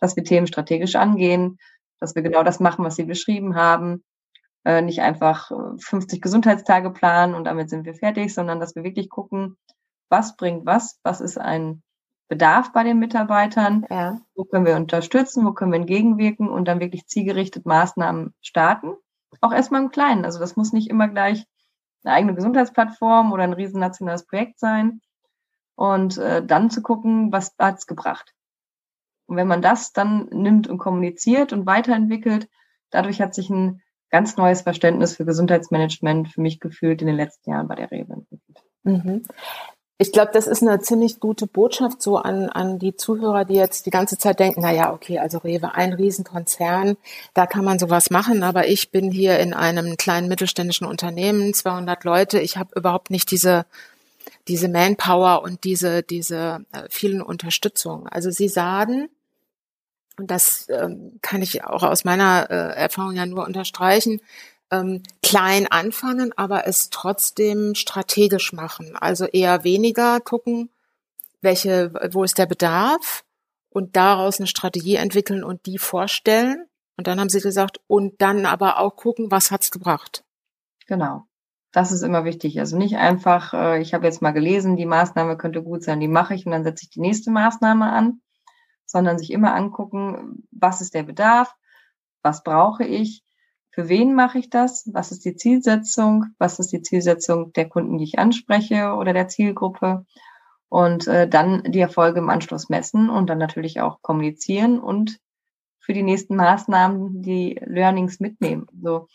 [0.00, 1.58] dass wir Themen strategisch angehen,
[2.00, 4.02] dass wir genau das machen, was Sie beschrieben haben,
[4.64, 8.84] äh, nicht einfach 50 äh, Gesundheitstage planen und damit sind wir fertig, sondern dass wir
[8.84, 9.56] wirklich gucken,
[10.08, 11.82] was bringt was, was ist ein
[12.28, 14.20] Bedarf bei den Mitarbeitern, ja.
[14.34, 18.94] wo können wir unterstützen, wo können wir entgegenwirken und dann wirklich zielgerichtet Maßnahmen starten.
[19.40, 20.24] Auch erstmal im Kleinen.
[20.24, 21.44] Also das muss nicht immer gleich
[22.04, 25.00] eine eigene Gesundheitsplattform oder ein riesen nationales Projekt sein.
[25.74, 28.32] Und äh, dann zu gucken, was hat's gebracht.
[29.26, 32.48] Und wenn man das dann nimmt und kommuniziert und weiterentwickelt,
[32.90, 37.50] dadurch hat sich ein ganz neues Verständnis für Gesundheitsmanagement für mich gefühlt in den letzten
[37.50, 38.58] Jahren bei der Rewe entwickelt.
[38.82, 39.22] Mhm.
[40.02, 43.84] Ich glaube, das ist eine ziemlich gute Botschaft so an, an die Zuhörer, die jetzt
[43.84, 46.96] die ganze Zeit denken, na ja, okay, also Rewe, ein Riesenkonzern,
[47.34, 52.02] da kann man sowas machen, aber ich bin hier in einem kleinen mittelständischen Unternehmen, 200
[52.04, 53.66] Leute, ich habe überhaupt nicht diese
[54.48, 58.08] diese Manpower und diese diese äh, vielen Unterstützung.
[58.08, 59.10] Also Sie sagen,
[60.20, 64.20] und das ähm, kann ich auch aus meiner äh, Erfahrung ja nur unterstreichen,
[64.70, 68.96] ähm, klein anfangen, aber es trotzdem strategisch machen.
[68.96, 70.68] Also eher weniger gucken,
[71.40, 73.24] welche, wo ist der Bedarf
[73.70, 76.66] und daraus eine Strategie entwickeln und die vorstellen.
[76.98, 80.22] Und dann haben sie gesagt, und dann aber auch gucken, was hat's gebracht.
[80.86, 81.24] Genau.
[81.72, 82.58] Das ist immer wichtig.
[82.60, 86.08] Also nicht einfach, äh, ich habe jetzt mal gelesen, die Maßnahme könnte gut sein, die
[86.08, 88.20] mache ich und dann setze ich die nächste Maßnahme an,
[88.90, 91.54] sondern sich immer angucken, was ist der Bedarf,
[92.22, 93.24] was brauche ich,
[93.70, 97.98] für wen mache ich das, was ist die Zielsetzung, was ist die Zielsetzung der Kunden,
[97.98, 100.06] die ich anspreche oder der Zielgruppe
[100.68, 105.18] und äh, dann die Erfolge im Anschluss messen und dann natürlich auch kommunizieren und
[105.78, 108.66] für die nächsten Maßnahmen die Learnings mitnehmen.
[108.82, 109.08] So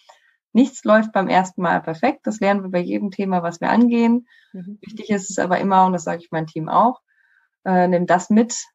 [0.53, 2.21] nichts läuft beim ersten Mal perfekt.
[2.23, 4.27] Das lernen wir bei jedem Thema, was wir angehen.
[4.53, 4.79] Mhm.
[4.81, 7.01] Wichtig ist es aber immer, und das sage ich meinem Team auch,
[7.65, 8.65] äh, nimm das mit,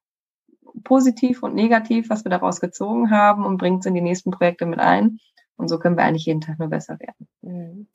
[0.85, 4.66] positiv und negativ, was wir daraus gezogen haben und bringt es in die nächsten Projekte
[4.66, 5.18] mit ein.
[5.56, 7.28] Und so können wir eigentlich jeden Tag nur besser werden.
[7.42, 7.87] Mhm.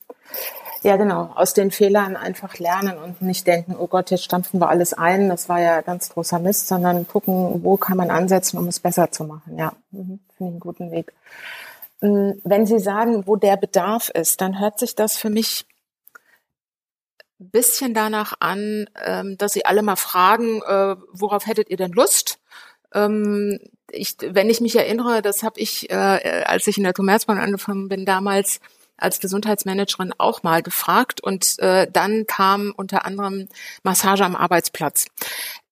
[0.82, 1.32] Ja, genau.
[1.34, 5.28] Aus den Fehlern einfach lernen und nicht denken, oh Gott, jetzt stampfen wir alles ein.
[5.28, 9.10] Das war ja ganz großer Mist, sondern gucken, wo kann man ansetzen, um es besser
[9.10, 9.58] zu machen.
[9.58, 10.20] Ja, mhm.
[10.36, 11.12] finde ich einen guten Weg.
[12.00, 12.40] Mhm.
[12.44, 15.66] Wenn Sie sagen, wo der Bedarf ist, dann hört sich das für mich
[17.40, 21.92] ein bisschen danach an, ähm, dass Sie alle mal fragen, äh, worauf hättet ihr denn
[21.92, 22.38] Lust?
[22.94, 23.58] Ähm,
[23.90, 27.88] ich, wenn ich mich erinnere, das habe ich, äh, als ich in der Commerzbank angefangen
[27.88, 28.60] bin, damals
[28.96, 33.48] als Gesundheitsmanagerin auch mal gefragt und äh, dann kam unter anderem
[33.82, 35.06] Massage am Arbeitsplatz.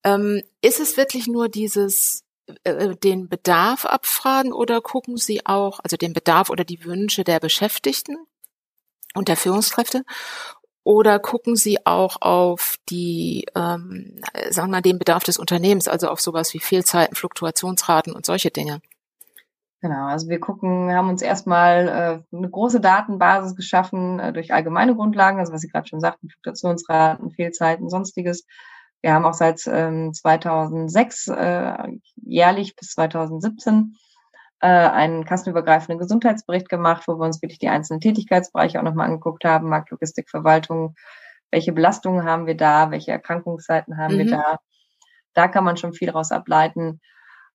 [0.05, 2.23] Ähm, ist es wirklich nur dieses
[2.65, 7.41] äh, den Bedarf abfragen oder gucken Sie auch, also den Bedarf oder die Wünsche der
[7.41, 8.17] Beschäftigten
[9.15, 10.05] und der Führungskräfte?
[10.85, 14.21] Oder gucken Sie auch auf die, ähm,
[14.51, 18.51] sagen wir mal, den Bedarf des Unternehmens, also auf sowas wie Fehlzeiten, Fluktuationsraten und solche
[18.51, 18.81] Dinge?
[19.81, 21.89] Genau, also wir gucken, haben uns erstmal
[22.33, 26.29] äh, eine große Datenbasis geschaffen äh, durch allgemeine Grundlagen, also was Sie gerade schon sagten,
[26.29, 28.47] Fluktuationsraten, Fehlzeiten, sonstiges.
[29.01, 31.75] Wir haben auch seit ähm, 2006 äh,
[32.17, 33.97] jährlich bis 2017
[34.65, 39.45] äh, einen kassenübergreifenden Gesundheitsbericht gemacht, wo wir uns wirklich die einzelnen Tätigkeitsbereiche auch nochmal angeguckt
[39.45, 40.95] haben, Marktlogistik, Verwaltung,
[41.51, 44.19] welche Belastungen haben wir da, welche Erkrankungszeiten haben mhm.
[44.21, 44.59] wir da.
[45.35, 47.03] Da kann man schon viel daraus ableiten.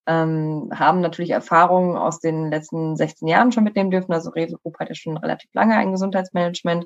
[0.05, 4.13] Ähm, haben natürlich Erfahrungen aus den letzten 16 Jahren schon mitnehmen dürfen.
[4.13, 6.85] Also Rewe Group hat ja schon relativ lange ein Gesundheitsmanagement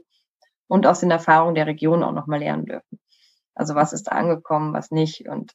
[0.68, 2.98] und aus den Erfahrungen der Region auch nochmal lernen dürfen.
[3.56, 5.52] Also was ist da angekommen, was nicht und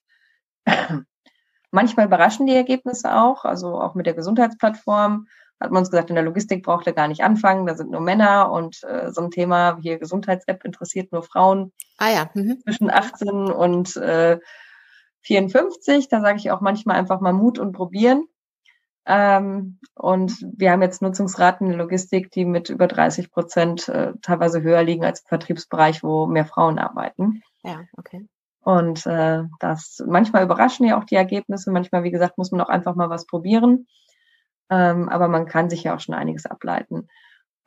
[1.70, 5.26] Manchmal überraschen die Ergebnisse auch, also auch mit der Gesundheitsplattform
[5.60, 8.00] hat man uns gesagt, in der Logistik braucht er gar nicht anfangen, da sind nur
[8.00, 11.72] Männer und äh, so ein Thema wie hier Gesundheits-App interessiert nur Frauen.
[11.98, 12.30] Ah ja.
[12.34, 12.60] Mhm.
[12.62, 14.38] Zwischen 18 und äh,
[15.22, 18.26] 54, da sage ich auch manchmal einfach mal Mut und probieren.
[19.04, 24.12] Ähm, und wir haben jetzt Nutzungsraten in der Logistik, die mit über 30 Prozent äh,
[24.22, 27.42] teilweise höher liegen als im Vertriebsbereich, wo mehr Frauen arbeiten.
[27.64, 28.26] Ja, okay.
[28.60, 32.68] Und äh, das manchmal überraschen ja auch die Ergebnisse, manchmal, wie gesagt, muss man auch
[32.68, 33.86] einfach mal was probieren.
[34.70, 37.08] Ähm, aber man kann sich ja auch schon einiges ableiten.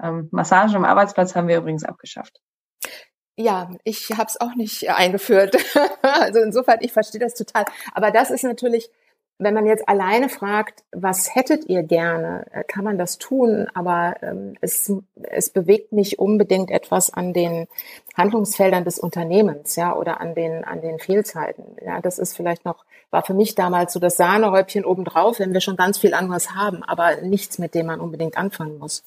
[0.02, 2.40] Ähm, Massage am Arbeitsplatz haben wir übrigens abgeschafft.
[3.38, 5.56] Ja, ich habe es auch nicht eingeführt.
[6.02, 7.66] also insofern, ich verstehe das total.
[7.94, 8.90] Aber das ist natürlich,
[9.38, 14.16] wenn man jetzt alleine fragt, was hättet ihr gerne, äh, kann man das tun, aber
[14.22, 17.68] ähm, es, es bewegt nicht unbedingt etwas an den
[18.16, 21.76] Handlungsfeldern des Unternehmens, ja, oder an den, an den Fehlzeiten.
[21.84, 25.62] Ja, das ist vielleicht noch, war für mich damals so das Sahnehäubchen obendrauf, wenn wir
[25.62, 29.04] schon ganz viel anderes haben, aber nichts, mit dem man unbedingt anfangen muss.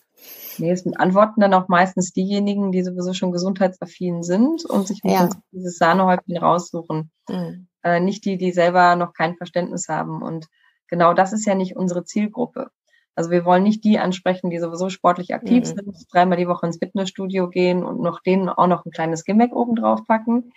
[0.59, 5.29] Nee, es antworten dann auch meistens diejenigen, die sowieso schon gesundheitsaffin sind und sich ja.
[5.53, 7.11] dieses Sahnehäubchen raussuchen.
[7.29, 7.69] Mhm.
[7.83, 10.23] Äh, nicht die, die selber noch kein Verständnis haben.
[10.23, 10.47] Und
[10.89, 12.71] genau das ist ja nicht unsere Zielgruppe.
[13.17, 15.77] Also wir wollen nicht die ansprechen, die sowieso sportlich aktiv mhm.
[15.77, 19.55] sind, dreimal die Woche ins Fitnessstudio gehen und noch denen auch noch ein kleines Gimmick
[19.55, 20.53] oben drauf packen,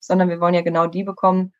[0.00, 1.54] sondern wir wollen ja genau die bekommen,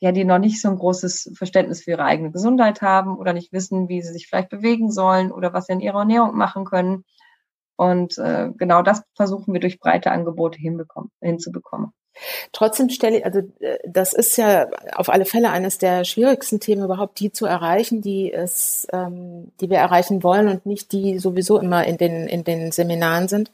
[0.00, 3.52] ja, die noch nicht so ein großes Verständnis für ihre eigene Gesundheit haben oder nicht
[3.52, 7.04] wissen, wie sie sich vielleicht bewegen sollen oder was sie in ihrer Ernährung machen können.
[7.76, 11.92] Und äh, genau das versuchen wir durch breite Angebote hinzubekommen.
[12.52, 16.84] Trotzdem stelle ich, also äh, das ist ja auf alle Fälle eines der schwierigsten Themen
[16.84, 21.58] überhaupt, die zu erreichen, die es, ähm, die wir erreichen wollen und nicht die sowieso
[21.58, 23.50] immer in den in den Seminaren sind.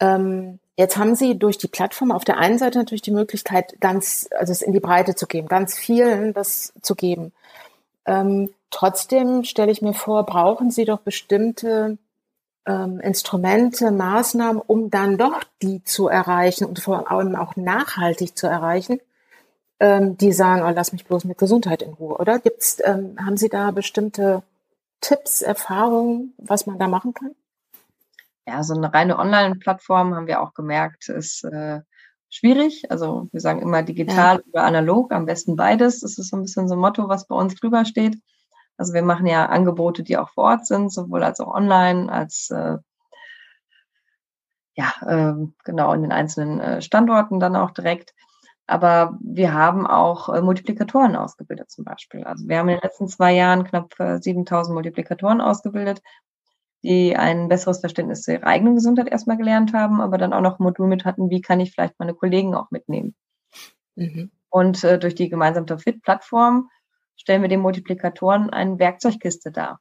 [0.00, 4.30] Ähm, Jetzt haben Sie durch die Plattform auf der einen Seite natürlich die Möglichkeit, ganz,
[4.34, 7.34] also es in die Breite zu geben, ganz vielen das zu geben.
[8.06, 11.98] Ähm, trotzdem stelle ich mir vor, brauchen Sie doch bestimmte
[12.64, 18.46] ähm, Instrumente, Maßnahmen, um dann doch die zu erreichen und vor allem auch nachhaltig zu
[18.46, 19.00] erreichen,
[19.80, 22.38] ähm, die sagen, oh, lass mich bloß mit Gesundheit in Ruhe, oder?
[22.38, 24.42] Gibt's, ähm, haben Sie da bestimmte
[25.02, 27.34] Tipps, Erfahrungen, was man da machen kann?
[28.46, 31.80] Ja, so eine reine Online-Plattform haben wir auch gemerkt, ist äh,
[32.30, 32.90] schwierig.
[32.90, 34.42] Also wir sagen immer digital ja.
[34.52, 36.00] oder analog, am besten beides.
[36.00, 38.18] Das ist so ein bisschen so ein Motto, was bei uns drüber steht.
[38.76, 42.50] Also wir machen ja Angebote, die auch vor Ort sind, sowohl als auch online, als
[42.50, 42.78] äh,
[44.74, 48.14] ja, äh, genau in den einzelnen äh, Standorten dann auch direkt.
[48.66, 52.24] Aber wir haben auch äh, Multiplikatoren ausgebildet zum Beispiel.
[52.24, 56.00] Also wir haben in den letzten zwei Jahren knapp äh, 7000 Multiplikatoren ausgebildet
[56.82, 60.62] die ein besseres Verständnis zur eigenen Gesundheit erstmal gelernt haben, aber dann auch noch ein
[60.62, 63.14] Modul mit hatten, wie kann ich vielleicht meine Kollegen auch mitnehmen.
[63.96, 64.30] Mhm.
[64.48, 66.70] Und äh, durch die gemeinsam Fit-Plattform
[67.16, 69.80] stellen wir den Multiplikatoren eine Werkzeugkiste dar.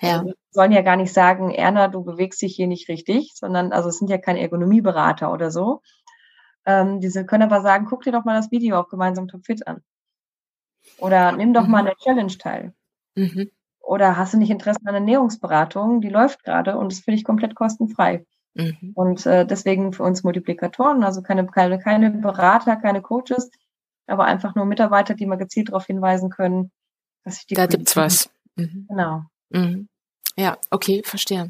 [0.00, 0.20] Ja.
[0.20, 3.88] Also, sollen ja gar nicht sagen, Erna, du bewegst dich hier nicht richtig, sondern also
[3.88, 5.82] es sind ja keine Ergonomieberater oder so.
[6.64, 9.82] Ähm, diese können aber sagen, guck dir doch mal das Video auf gemeinsam Fit an.
[10.98, 11.70] Oder nimm doch mhm.
[11.70, 12.74] mal an der Challenge teil.
[13.14, 13.50] Mhm.
[13.88, 16.02] Oder hast du nicht Interesse an Ernährungsberatung?
[16.02, 18.26] Die läuft gerade und ist für dich komplett kostenfrei.
[18.52, 18.92] Mhm.
[18.94, 23.50] Und äh, deswegen für uns Multiplikatoren, also keine, keine, keine Berater, keine Coaches,
[24.06, 26.70] aber einfach nur Mitarbeiter, die mal gezielt darauf hinweisen können,
[27.24, 27.54] dass sich die.
[27.54, 28.28] Da gibt's was.
[28.56, 28.84] Mhm.
[28.90, 29.22] Genau.
[29.48, 29.88] Mhm.
[30.36, 31.48] Ja, okay, verstehe.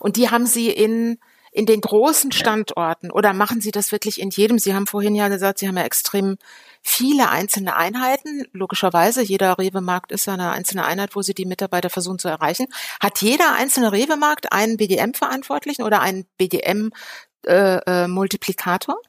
[0.00, 1.18] Und die haben Sie in
[1.54, 4.58] in den großen Standorten oder machen Sie das wirklich in jedem?
[4.58, 6.36] Sie haben vorhin ja gesagt, Sie haben ja extrem
[6.82, 8.48] viele einzelne Einheiten.
[8.52, 12.66] Logischerweise, jeder Rewe-Markt ist ja eine einzelne Einheit, wo Sie die Mitarbeiter versuchen zu erreichen.
[13.00, 18.96] Hat jeder einzelne Rewe-Markt einen BDM-Verantwortlichen oder einen BDM-Multiplikator?
[18.96, 19.02] Äh, äh,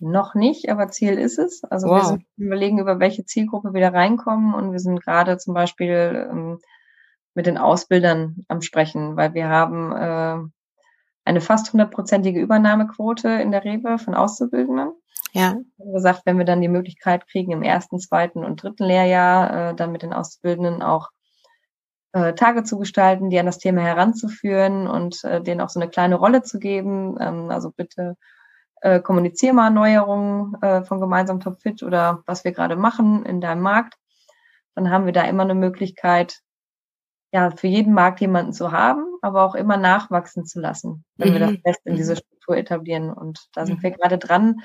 [0.00, 1.64] noch nicht, aber Ziel ist es.
[1.64, 1.96] Also wow.
[1.96, 6.28] wir sind überlegen, über welche Zielgruppe wir da reinkommen und wir sind gerade zum Beispiel
[6.30, 6.58] ähm,
[7.34, 10.40] mit den Ausbildern am Sprechen, weil wir haben äh,
[11.30, 14.92] eine fast hundertprozentige Übernahmequote in der Rewe von Auszubildenden.
[15.32, 15.56] Ja.
[15.78, 19.74] Wie gesagt, wenn wir dann die Möglichkeit kriegen, im ersten, zweiten und dritten Lehrjahr äh,
[19.74, 21.10] dann mit den Auszubildenden auch
[22.12, 25.88] äh, Tage zu gestalten, die an das Thema heranzuführen und äh, denen auch so eine
[25.88, 27.16] kleine Rolle zu geben.
[27.20, 28.16] Ähm, also bitte
[28.80, 33.62] äh, kommunizier mal Neuerungen äh, von gemeinsam Topfit oder was wir gerade machen in deinem
[33.62, 33.94] Markt.
[34.74, 36.40] Dann haben wir da immer eine Möglichkeit,
[37.32, 41.32] ja, für jeden Markt jemanden zu haben, aber auch immer nachwachsen zu lassen, wenn mhm.
[41.32, 42.16] wir das fest in diese mhm.
[42.16, 43.12] Struktur etablieren.
[43.12, 43.82] Und da sind mhm.
[43.82, 44.60] wir gerade dran.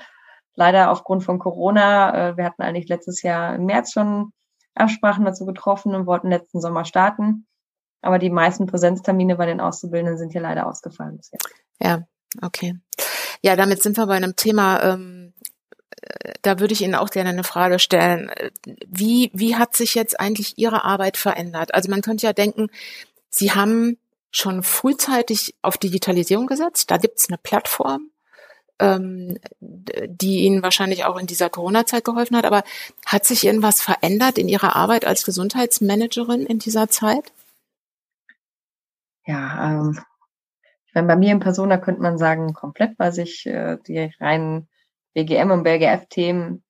[0.54, 4.32] Leider aufgrund von Corona, äh, wir hatten eigentlich letztes Jahr im März schon
[4.74, 7.46] Absprachen dazu getroffen und wollten letzten Sommer starten.
[8.02, 11.38] Aber die meisten Präsenztermine bei den Auszubildenden sind hier leider ausgefallen bisher.
[11.80, 12.06] Ja,
[12.42, 12.78] okay.
[13.42, 15.34] Ja, damit sind wir bei einem Thema, ähm,
[16.42, 18.30] da würde ich Ihnen auch gerne eine Frage stellen.
[18.86, 21.74] Wie, wie hat sich jetzt eigentlich Ihre Arbeit verändert?
[21.74, 22.68] Also man könnte ja denken,
[23.30, 23.98] Sie haben
[24.30, 26.90] schon frühzeitig auf Digitalisierung gesetzt.
[26.90, 28.10] Da gibt es eine Plattform,
[28.78, 32.44] ähm, die Ihnen wahrscheinlich auch in dieser Corona-Zeit geholfen hat.
[32.44, 32.62] Aber
[33.06, 37.32] hat sich irgendwas verändert in Ihrer Arbeit als Gesundheitsmanagerin in dieser Zeit?
[39.26, 40.00] Ja, ähm,
[40.86, 44.68] ich meine, bei mir in Persona könnte man sagen, komplett, weil sich äh, die reinen
[45.16, 46.62] BGM und BGF-Themen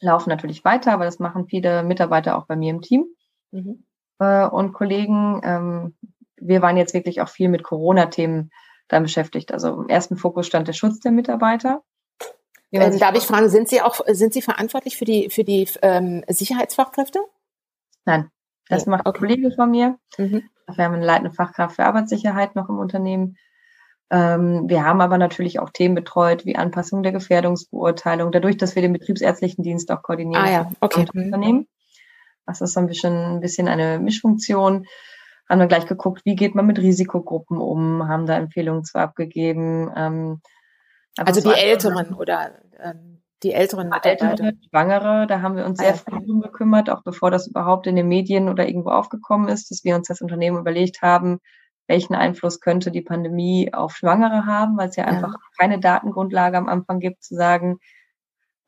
[0.00, 3.06] laufen natürlich weiter, aber das machen viele Mitarbeiter auch bei mir im Team
[3.50, 3.84] mhm.
[4.20, 5.40] äh, und Kollegen.
[5.42, 5.96] Ähm,
[6.36, 8.50] wir waren jetzt wirklich auch viel mit Corona-Themen
[8.86, 9.52] dann beschäftigt.
[9.52, 11.82] Also im ersten Fokus stand der Schutz der Mitarbeiter.
[12.70, 16.24] Ähm, darf ich fragen, sind Sie auch, sind Sie verantwortlich für die, für die ähm,
[16.28, 17.18] Sicherheitsfachkräfte?
[18.04, 18.30] Nein,
[18.68, 19.16] das macht okay.
[19.16, 19.98] ein Kollege von mir.
[20.18, 20.44] Mhm.
[20.72, 23.36] Wir haben eine leitende Fachkraft für Arbeitssicherheit noch im Unternehmen.
[24.12, 28.82] Ähm, wir haben aber natürlich auch Themen betreut, wie Anpassung der Gefährdungsbeurteilung, dadurch, dass wir
[28.82, 30.44] den betriebsärztlichen Dienst auch koordinieren.
[30.44, 31.06] Ah ja, okay.
[31.14, 31.24] Mhm.
[31.24, 31.66] Unternehmen.
[32.46, 34.86] Das ist so ein bisschen, ein bisschen eine Mischfunktion.
[35.48, 39.90] Haben dann gleich geguckt, wie geht man mit Risikogruppen um, haben da Empfehlungen zu abgegeben.
[39.96, 40.40] Ähm,
[41.16, 45.94] also die Älteren oder ähm, die älteren Ältere, Schwangere, da haben wir uns ah, sehr
[45.94, 49.84] früh drum gekümmert, auch bevor das überhaupt in den Medien oder irgendwo aufgekommen ist, dass
[49.84, 51.40] wir uns das Unternehmen überlegt haben,
[51.92, 55.10] welchen Einfluss könnte die Pandemie auf Schwangere haben, weil es ja, ja.
[55.10, 57.80] einfach keine Datengrundlage am Anfang gibt, zu sagen,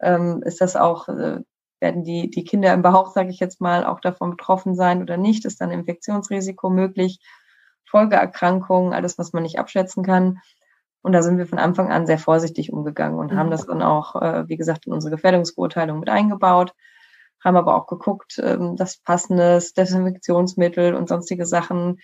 [0.02, 1.40] ähm, ist das auch, äh,
[1.80, 5.16] werden die, die Kinder im Bauch, sage ich jetzt mal, auch davon betroffen sein oder
[5.16, 5.46] nicht?
[5.46, 7.18] Ist dann Infektionsrisiko möglich?
[7.86, 10.40] Folgeerkrankungen, alles, was man nicht abschätzen kann.
[11.00, 13.38] Und da sind wir von Anfang an sehr vorsichtig umgegangen und mhm.
[13.38, 16.74] haben das dann auch, äh, wie gesagt, in unsere Gefährdungsbeurteilung mit eingebaut,
[17.42, 22.00] haben aber auch geguckt, ähm, dass passendes Desinfektionsmittel und sonstige Sachen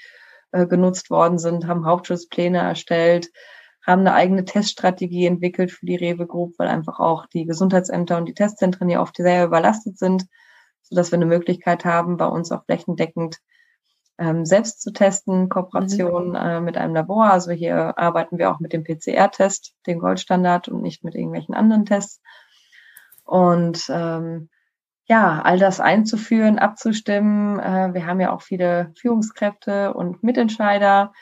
[0.53, 3.31] äh, genutzt worden sind, haben Hauptschutzpläne erstellt,
[3.87, 8.27] haben eine eigene Teststrategie entwickelt für die Rewe Group, weil einfach auch die Gesundheitsämter und
[8.27, 10.27] die Testzentren ja oft sehr überlastet sind,
[10.83, 13.39] sodass wir eine Möglichkeit haben, bei uns auch flächendeckend
[14.19, 16.35] ähm, selbst zu testen, Kooperation mhm.
[16.35, 17.31] äh, mit einem Labor.
[17.31, 21.87] Also hier arbeiten wir auch mit dem PCR-Test, dem Goldstandard und nicht mit irgendwelchen anderen
[21.87, 22.21] Tests.
[23.25, 24.51] Und ähm,
[25.07, 27.59] ja, all das einzuführen, abzustimmen.
[27.59, 31.13] Äh, wir haben ja auch viele Führungskräfte und Mitentscheider.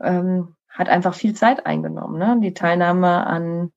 [0.00, 2.18] Ähm, hat einfach viel Zeit eingenommen.
[2.18, 2.38] Ne?
[2.40, 3.72] Die Teilnahme an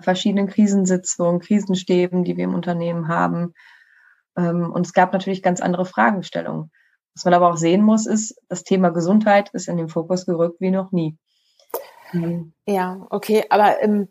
[0.00, 3.54] verschiedenen Krisensitzungen, Krisenstäben, die wir im Unternehmen haben.
[4.36, 6.70] Ähm, und es gab natürlich ganz andere Fragestellungen.
[7.14, 10.60] Was man aber auch sehen muss, ist, das Thema Gesundheit ist in den Fokus gerückt
[10.60, 11.16] wie noch nie.
[12.12, 12.52] Mhm.
[12.66, 14.08] Ja, okay, aber ähm,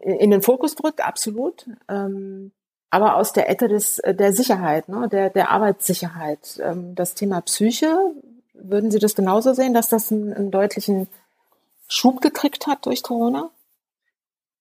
[0.00, 1.68] in den Fokus gerückt, absolut.
[1.88, 2.52] Ähm,
[2.92, 6.60] aber aus der Ecke des, der Sicherheit, ne, der, der Arbeitssicherheit.
[6.62, 7.96] Ähm, das Thema Psyche,
[8.52, 11.08] würden Sie das genauso sehen, dass das einen, einen deutlichen
[11.88, 13.50] Schub gekriegt hat durch Corona?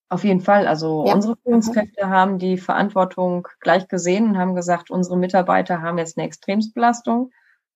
[0.08, 0.66] Auf jeden Fall.
[0.66, 1.14] Also ja.
[1.14, 2.10] unsere Führungskräfte mhm.
[2.10, 7.32] haben die Verantwortung gleich gesehen und haben gesagt, unsere Mitarbeiter haben jetzt eine Extremsbelastung.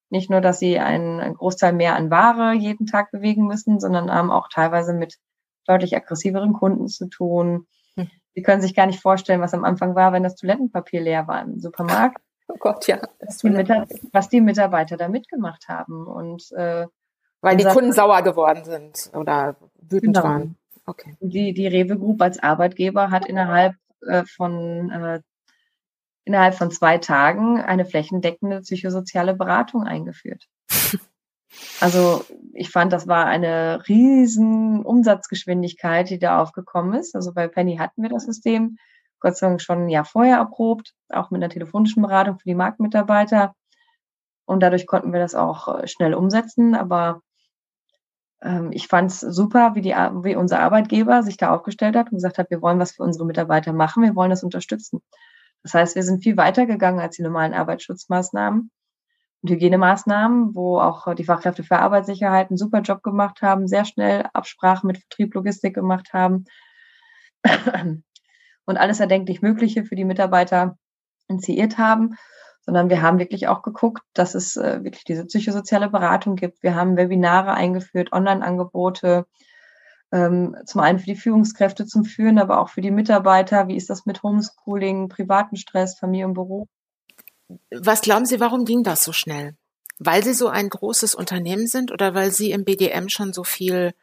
[0.09, 4.31] Nicht nur, dass sie einen, Großteil mehr an Ware jeden Tag bewegen müssen, sondern haben
[4.31, 5.17] auch teilweise mit
[5.65, 7.67] deutlich aggressiveren Kunden zu tun.
[8.35, 11.41] Sie können sich gar nicht vorstellen, was am Anfang war, wenn das Toilettenpapier leer war
[11.41, 12.17] im Supermarkt.
[12.47, 12.97] Oh Gott, ja.
[12.97, 16.05] Die was die Mitarbeiter da mitgemacht haben.
[16.05, 16.85] Und äh,
[17.41, 20.23] weil die Kunden sauer geworden sind oder wütend genau.
[20.23, 20.57] waren.
[20.85, 21.15] Okay.
[21.21, 23.73] Die, die Rewe Group als Arbeitgeber hat innerhalb
[24.05, 25.21] äh, von äh,
[26.25, 30.45] innerhalb von zwei Tagen eine flächendeckende psychosoziale Beratung eingeführt.
[31.79, 37.15] Also ich fand, das war eine riesen Umsatzgeschwindigkeit, die da aufgekommen ist.
[37.15, 38.77] Also bei Penny hatten wir das System,
[39.19, 42.55] Gott sei Dank schon ein Jahr vorher erprobt, auch mit einer telefonischen Beratung für die
[42.55, 43.55] Marktmitarbeiter.
[44.45, 46.75] Und dadurch konnten wir das auch äh, schnell umsetzen.
[46.75, 47.21] Aber
[48.41, 52.17] ähm, ich fand es super, wie, die, wie unser Arbeitgeber sich da aufgestellt hat und
[52.17, 55.01] gesagt hat, wir wollen was für unsere Mitarbeiter machen, wir wollen das unterstützen.
[55.63, 58.69] Das heißt, wir sind viel weiter gegangen als die normalen Arbeitsschutzmaßnahmen
[59.45, 64.27] und Hygienemaßnahmen, wo auch die Fachkräfte für Arbeitssicherheit einen super Job gemacht haben, sehr schnell
[64.33, 66.45] Absprachen mit Vertrieb, Logistik gemacht haben
[68.65, 70.77] und alles erdenklich Mögliche für die Mitarbeiter
[71.27, 72.15] initiiert haben
[72.61, 76.63] sondern wir haben wirklich auch geguckt, dass es äh, wirklich diese psychosoziale Beratung gibt.
[76.63, 79.27] Wir haben Webinare eingeführt, Online-Angebote,
[80.11, 83.67] ähm, zum einen für die Führungskräfte zum Führen, aber auch für die Mitarbeiter.
[83.67, 86.67] Wie ist das mit Homeschooling, privaten Stress, Familie und Beruf?
[87.71, 89.55] Was glauben Sie, warum ging das so schnell?
[89.99, 93.93] Weil Sie so ein großes Unternehmen sind oder weil Sie im BDM schon so viel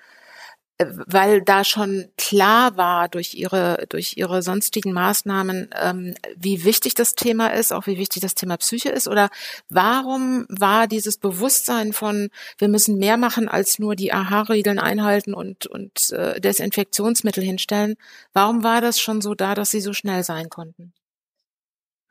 [1.07, 7.15] weil da schon klar war durch ihre durch ihre sonstigen Maßnahmen, ähm, wie wichtig das
[7.15, 9.09] Thema ist, auch wie wichtig das Thema Psyche ist?
[9.09, 9.29] Oder
[9.69, 15.67] warum war dieses Bewusstsein von wir müssen mehr machen als nur die AHA-Regeln einhalten und
[15.67, 17.95] und äh, Desinfektionsmittel hinstellen?
[18.33, 20.93] Warum war das schon so da, dass sie so schnell sein konnten?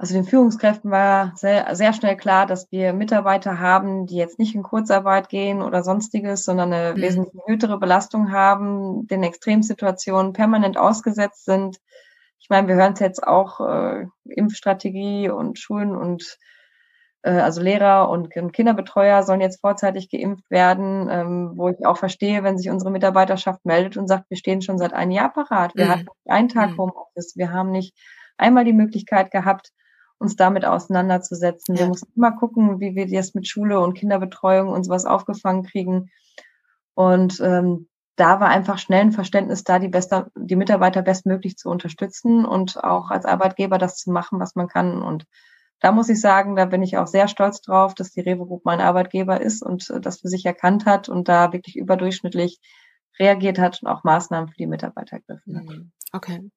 [0.01, 4.55] Also den Führungskräften war sehr, sehr schnell klar, dass wir Mitarbeiter haben, die jetzt nicht
[4.55, 7.01] in Kurzarbeit gehen oder sonstiges, sondern eine mhm.
[7.03, 11.77] wesentlich erhöhtere Belastung haben, den Extremsituationen permanent ausgesetzt sind.
[12.39, 16.35] Ich meine, wir hören es jetzt auch, äh, Impfstrategie und Schulen und
[17.21, 22.41] äh, also Lehrer und Kinderbetreuer sollen jetzt vorzeitig geimpft werden, ähm, wo ich auch verstehe,
[22.41, 25.75] wenn sich unsere Mitarbeiterschaft meldet und sagt, wir stehen schon seit einem Jahr parat.
[25.75, 25.89] Wir mhm.
[25.91, 26.77] hatten einen Tag mhm.
[26.79, 27.95] Homeoffice, wir haben nicht
[28.35, 29.71] einmal die Möglichkeit gehabt,
[30.21, 31.75] uns damit auseinanderzusetzen.
[31.75, 31.81] Ja.
[31.81, 36.11] Wir müssen immer gucken, wie wir das mit Schule und Kinderbetreuung und sowas aufgefangen kriegen.
[36.93, 41.69] Und ähm, da war einfach schnell ein Verständnis da, die, bester, die Mitarbeiter bestmöglich zu
[41.69, 45.01] unterstützen und auch als Arbeitgeber das zu machen, was man kann.
[45.01, 45.25] Und
[45.79, 48.63] da muss ich sagen, da bin ich auch sehr stolz drauf, dass die Rewe Group
[48.63, 52.59] mein Arbeitgeber ist und äh, das für sich erkannt hat und da wirklich überdurchschnittlich
[53.17, 55.65] reagiert hat und auch Maßnahmen für die Mitarbeiter ergriffen hat.
[55.65, 55.91] Mhm.
[56.11, 56.51] Okay.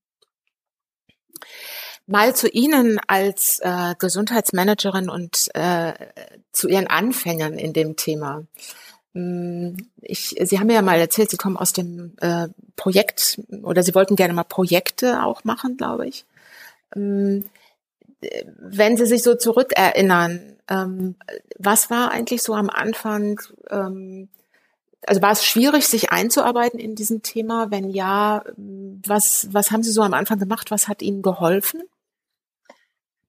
[2.07, 5.95] Mal zu Ihnen als äh, Gesundheitsmanagerin und äh,
[6.53, 8.45] zu Ihren Anfängern in dem Thema.
[9.15, 13.95] Mm, ich, Sie haben ja mal erzählt, Sie kommen aus dem äh, Projekt oder Sie
[13.95, 16.27] wollten gerne mal Projekte auch machen, glaube ich.
[16.95, 17.45] Ähm,
[18.59, 21.15] wenn Sie sich so zurückerinnern, ähm,
[21.59, 23.41] was war eigentlich so am Anfang,
[23.71, 24.29] ähm,
[25.07, 27.71] also war es schwierig, sich einzuarbeiten in diesem Thema?
[27.71, 30.71] Wenn ja, was, was haben Sie so am Anfang gemacht?
[30.71, 31.83] Was hat Ihnen geholfen?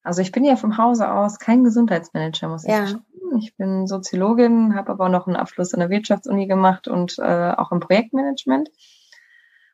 [0.06, 2.86] Also ich bin ja vom Hause aus kein Gesundheitsmanager, muss ich ja.
[2.86, 3.06] sagen.
[3.40, 7.72] Ich bin Soziologin, habe aber noch einen Abschluss in der Wirtschaftsuni gemacht und äh, auch
[7.72, 8.70] im Projektmanagement.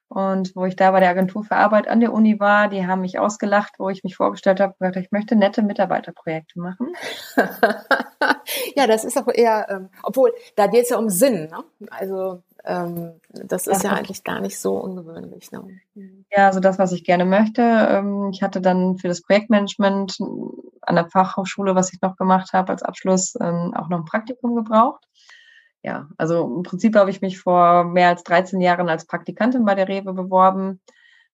[0.07, 2.99] Und wo ich da bei der Agentur für Arbeit an der Uni war, die haben
[2.99, 6.93] mich ausgelacht, wo ich mich vorgestellt habe, gesagt, ich möchte nette Mitarbeiterprojekte machen.
[8.75, 11.49] ja, das ist auch eher, ähm, obwohl da geht es ja um Sinn.
[11.49, 11.63] Ne?
[11.91, 15.51] Also das ist ja, ja eigentlich gar nicht so ungewöhnlich.
[15.51, 15.79] Ne?
[15.95, 16.25] Mhm.
[16.31, 17.61] Ja, also das, was ich gerne möchte.
[17.61, 20.17] Ähm, ich hatte dann für das Projektmanagement
[20.81, 24.55] an der Fachhochschule, was ich noch gemacht habe als Abschluss, ähm, auch noch ein Praktikum
[24.55, 25.05] gebraucht
[25.83, 29.75] ja, also im Prinzip habe ich mich vor mehr als 13 Jahren als Praktikantin bei
[29.75, 30.79] der Rewe beworben,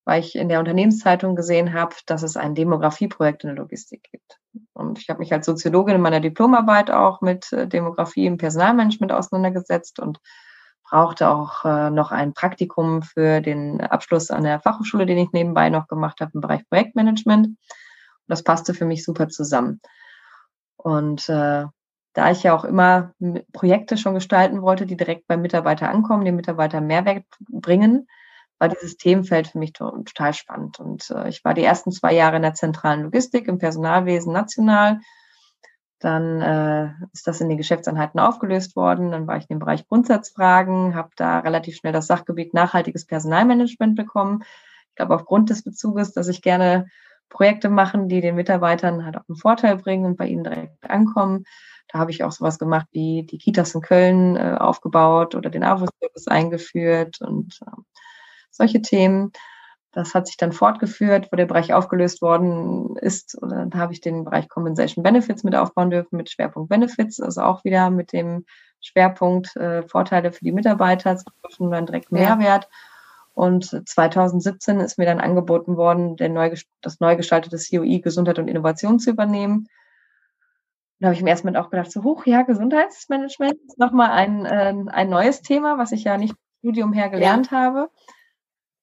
[0.06, 4.40] weil ich in der Unternehmenszeitung gesehen habe, dass es ein Demografieprojekt in der Logistik gibt.
[4.74, 9.12] Und ich habe mich als Soziologin in meiner Diplomarbeit auch mit äh, Demografie im Personalmanagement
[9.12, 10.20] auseinandergesetzt und
[10.90, 15.70] brauchte auch äh, noch ein Praktikum für den Abschluss an der Fachhochschule, den ich nebenbei
[15.70, 17.48] noch gemacht habe im Bereich Projektmanagement.
[17.48, 17.58] Und
[18.28, 19.82] das passte für mich super zusammen.
[20.78, 21.66] Und äh,
[22.14, 23.14] da ich ja auch immer
[23.54, 28.08] Projekte schon gestalten wollte, die direkt beim Mitarbeiter ankommen, den Mitarbeiter Mehrwert bringen,
[28.60, 30.80] war dieses Themenfeld für mich total spannend.
[30.80, 35.00] Und äh, ich war die ersten zwei Jahre in der zentralen Logistik im Personalwesen national.
[36.00, 39.12] Dann äh, ist das in den Geschäftseinheiten aufgelöst worden.
[39.12, 43.96] Dann war ich in dem Bereich Grundsatzfragen, habe da relativ schnell das Sachgebiet nachhaltiges Personalmanagement
[43.96, 44.44] bekommen.
[44.90, 46.88] Ich glaube, aufgrund des Bezuges, dass ich gerne
[47.30, 51.44] Projekte machen, die den Mitarbeitern halt auch einen Vorteil bringen und bei ihnen direkt ankommen,
[51.90, 55.64] da habe ich auch sowas gemacht wie die Kitas in Köln äh, aufgebaut oder den
[55.64, 57.72] AWO-Service eingeführt und äh,
[58.52, 59.32] solche Themen.
[59.98, 63.34] Das hat sich dann fortgeführt, wo der Bereich aufgelöst worden ist.
[63.34, 67.42] Und dann habe ich den Bereich Compensation Benefits mit aufbauen dürfen, mit Schwerpunkt Benefits, also
[67.42, 68.46] auch wieder mit dem
[68.80, 71.26] Schwerpunkt äh, Vorteile für die Mitarbeiter, zu
[71.72, 72.70] dann direkt Mehrwert.
[73.34, 79.00] Und 2017 ist mir dann angeboten worden, neu, das neu gestaltete COI Gesundheit und Innovation
[79.00, 79.68] zu übernehmen.
[81.00, 84.76] Da habe ich ersten Moment auch gedacht, so hoch, ja, Gesundheitsmanagement ist nochmal ein, äh,
[84.92, 87.58] ein neues Thema, was ich ja nicht im Studium her gelernt ja.
[87.58, 87.90] habe.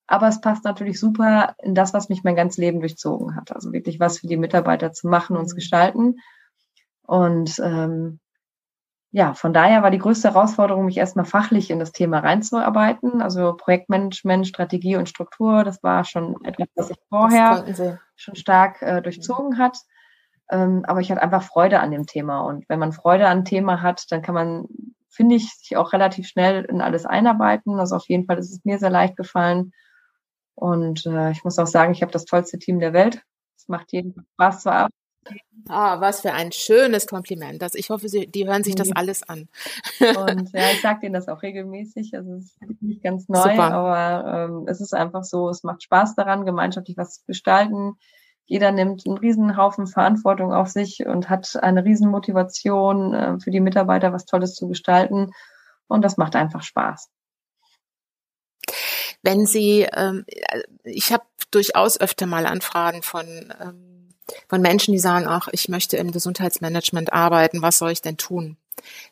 [0.06, 3.54] Aber es passt natürlich super in das, was mich mein ganzes Leben durchzogen hat.
[3.54, 5.58] Also wirklich was für die Mitarbeiter zu machen und zu mhm.
[5.58, 6.16] gestalten.
[7.02, 8.20] Und ähm,
[9.10, 13.22] ja, von daher war die größte Herausforderung, mich erstmal fachlich in das Thema reinzuarbeiten.
[13.22, 19.00] Also Projektmanagement, Strategie und Struktur, das war schon etwas, was sich vorher schon stark äh,
[19.00, 19.78] durchzogen hat.
[20.50, 22.40] Ähm, aber ich hatte einfach Freude an dem Thema.
[22.40, 24.66] Und wenn man Freude an dem Thema hat, dann kann man,
[25.08, 27.78] finde ich, sich auch relativ schnell in alles einarbeiten.
[27.78, 29.72] Also auf jeden Fall ist es mir sehr leicht gefallen.
[30.54, 33.22] Und äh, ich muss auch sagen, ich habe das tollste Team der Welt.
[33.56, 34.94] Es macht jeden Spaß zu arbeiten.
[35.68, 37.62] Ah, was für ein schönes Kompliment.
[37.62, 39.48] Das, ich hoffe, Sie, die hören sich das alles an.
[39.98, 42.14] Und ja, ich sage Ihnen das auch regelmäßig.
[42.14, 43.72] Also es ist nicht ganz neu, Super.
[43.72, 47.94] aber ähm, es ist einfach so, es macht Spaß daran, gemeinschaftlich was zu gestalten.
[48.44, 53.50] Jeder nimmt einen riesen Haufen Verantwortung auf sich und hat eine riesen Motivation äh, für
[53.50, 55.30] die Mitarbeiter, was Tolles zu gestalten.
[55.86, 57.08] Und das macht einfach Spaß.
[59.24, 60.24] Wenn Sie, ähm,
[60.84, 63.26] ich habe durchaus öfter mal Anfragen von
[63.60, 63.94] ähm,
[64.48, 68.56] von Menschen, die sagen, ach, ich möchte im Gesundheitsmanagement arbeiten, was soll ich denn tun?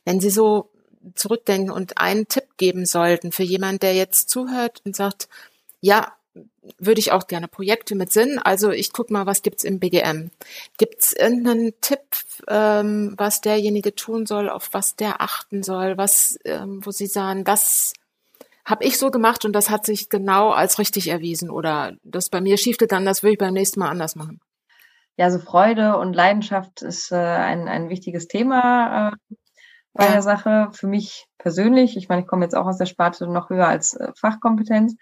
[0.05, 0.71] Wenn Sie so
[1.15, 5.29] zurückdenken und einen Tipp geben sollten für jemanden, der jetzt zuhört und sagt,
[5.81, 6.13] ja,
[6.79, 8.39] würde ich auch gerne Projekte mit Sinn.
[8.39, 10.31] Also ich gucke mal, was gibt's im BGM.
[10.79, 12.01] Gibt's irgendeinen Tipp,
[12.49, 17.45] ähm, was derjenige tun soll, auf was der achten soll, was, ähm, wo Sie sagen,
[17.45, 17.93] das
[18.65, 22.41] habe ich so gemacht und das hat sich genau als richtig erwiesen oder das bei
[22.41, 24.41] mir schiefgegangen, das würde ich beim nächsten Mal anders machen.
[25.17, 29.37] Ja, so Freude und Leidenschaft ist äh, ein, ein wichtiges Thema äh,
[29.93, 30.71] bei der Sache.
[30.73, 33.95] Für mich persönlich, ich meine, ich komme jetzt auch aus der Sparte noch höher als
[33.95, 34.97] äh, Fachkompetenz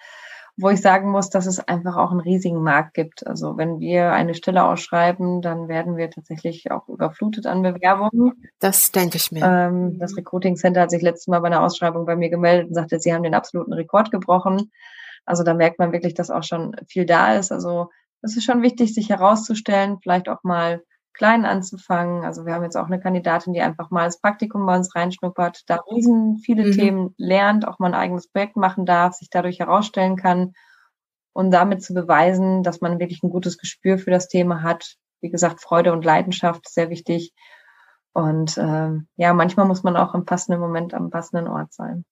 [0.60, 3.26] wo ich sagen muss, dass es einfach auch einen riesigen Markt gibt.
[3.26, 8.48] Also wenn wir eine Stelle ausschreiben, dann werden wir tatsächlich auch überflutet an Bewerbungen.
[8.58, 9.44] Das denke ich mir.
[9.44, 12.74] Ähm, das Recruiting Center hat sich letztes Mal bei einer Ausschreibung bei mir gemeldet und
[12.74, 14.70] sagte, sie haben den absoluten Rekord gebrochen.
[15.24, 17.52] Also da merkt man wirklich, dass auch schon viel da ist.
[17.52, 17.88] Also
[18.22, 20.82] es ist schon wichtig, sich herauszustellen, vielleicht auch mal
[21.12, 22.24] klein anzufangen.
[22.24, 25.62] Also wir haben jetzt auch eine Kandidatin, die einfach mal das Praktikum bei uns reinschnuppert,
[25.66, 26.72] da riesen viele mhm.
[26.72, 30.52] Themen lernt, auch mal ein eigenes Projekt machen darf, sich dadurch herausstellen kann
[31.32, 34.96] und damit zu beweisen, dass man wirklich ein gutes Gespür für das Thema hat.
[35.20, 37.32] Wie gesagt, Freude und Leidenschaft ist sehr wichtig.
[38.12, 42.04] Und ähm, ja, manchmal muss man auch im passenden Moment am passenden Ort sein.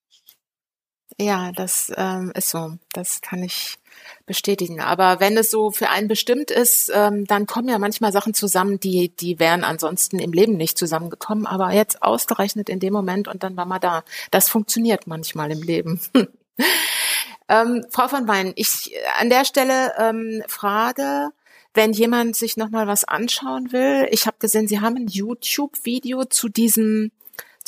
[1.20, 2.78] Ja, das ähm, ist so.
[2.92, 3.78] Das kann ich
[4.26, 4.80] bestätigen.
[4.80, 8.78] Aber wenn es so für einen bestimmt ist, ähm, dann kommen ja manchmal Sachen zusammen,
[8.78, 13.42] die, die wären ansonsten im Leben nicht zusammengekommen, aber jetzt ausgerechnet in dem Moment und
[13.42, 14.04] dann war man da.
[14.30, 16.00] Das funktioniert manchmal im Leben.
[17.48, 21.30] ähm, Frau von Wein, ich an der Stelle ähm, frage,
[21.74, 26.48] wenn jemand sich nochmal was anschauen will, ich habe gesehen, Sie haben ein YouTube-Video zu
[26.48, 27.10] diesem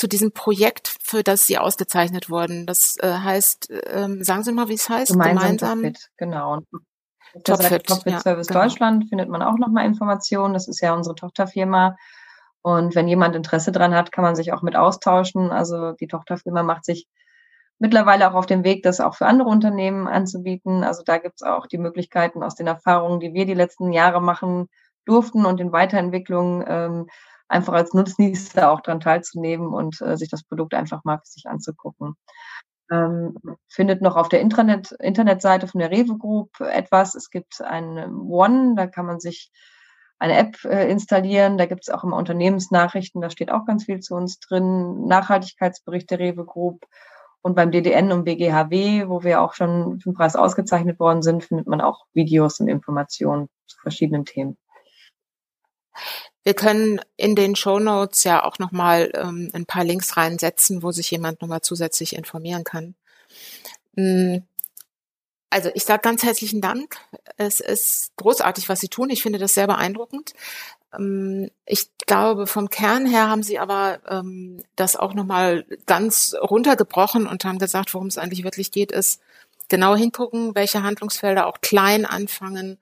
[0.01, 2.65] zu diesem Projekt, für das Sie ausgezeichnet wurden.
[2.65, 5.13] Das äh, heißt, ähm, sagen Sie mal, wie es heißt?
[5.13, 5.93] Gemeinsam, Gemeinsam.
[6.17, 6.61] Genau.
[7.45, 8.63] Topfit, Topfit ja, Service genau.
[8.63, 10.55] Deutschland findet man auch nochmal Informationen.
[10.55, 11.97] Das ist ja unsere Tochterfirma.
[12.63, 15.51] Und wenn jemand Interesse dran hat, kann man sich auch mit austauschen.
[15.51, 17.07] Also die Tochterfirma macht sich
[17.79, 20.83] mittlerweile auch auf dem Weg, das auch für andere Unternehmen anzubieten.
[20.83, 24.23] Also da gibt es auch die Möglichkeiten aus den Erfahrungen, die wir die letzten Jahre
[24.23, 24.69] machen
[25.05, 27.07] durften und den Weiterentwicklungen ähm,
[27.51, 32.15] einfach als Nutznießer auch daran teilzunehmen und äh, sich das Produkt einfach mal sich anzugucken.
[32.91, 33.37] Ähm,
[33.69, 37.15] findet noch auf der Intranet, Internetseite von der Rewe Group etwas.
[37.15, 37.99] Es gibt ein
[38.29, 39.51] One, da kann man sich
[40.19, 41.59] eine App äh, installieren.
[41.59, 45.07] Da gibt es auch immer Unternehmensnachrichten, da steht auch ganz viel zu uns drin.
[45.07, 46.87] Nachhaltigkeitsbericht der Rewe Group.
[47.43, 51.43] Und beim DDN und BGHW, wo wir auch schon für den Preis ausgezeichnet worden sind,
[51.43, 54.59] findet man auch Videos und Informationen zu verschiedenen Themen.
[56.43, 60.91] Wir können in den Show Notes ja auch nochmal ähm, ein paar Links reinsetzen, wo
[60.91, 62.95] sich jemand nochmal zusätzlich informieren kann.
[63.97, 64.43] Hm,
[65.51, 66.97] also ich sage ganz herzlichen Dank.
[67.37, 69.11] Es ist großartig, was Sie tun.
[69.11, 70.33] Ich finde das sehr beeindruckend.
[70.97, 77.27] Ähm, ich glaube, vom Kern her haben Sie aber ähm, das auch nochmal ganz runtergebrochen
[77.27, 79.21] und haben gesagt, worum es eigentlich wirklich geht, ist
[79.69, 82.79] genau hingucken, welche Handlungsfelder auch klein anfangen,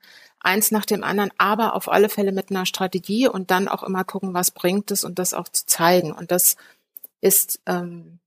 [0.48, 4.02] eins nach dem anderen, aber auf alle Fälle mit einer Strategie und dann auch immer
[4.04, 6.12] gucken, was bringt es und das auch zu zeigen.
[6.12, 6.56] Und das
[7.20, 8.18] ist ähm,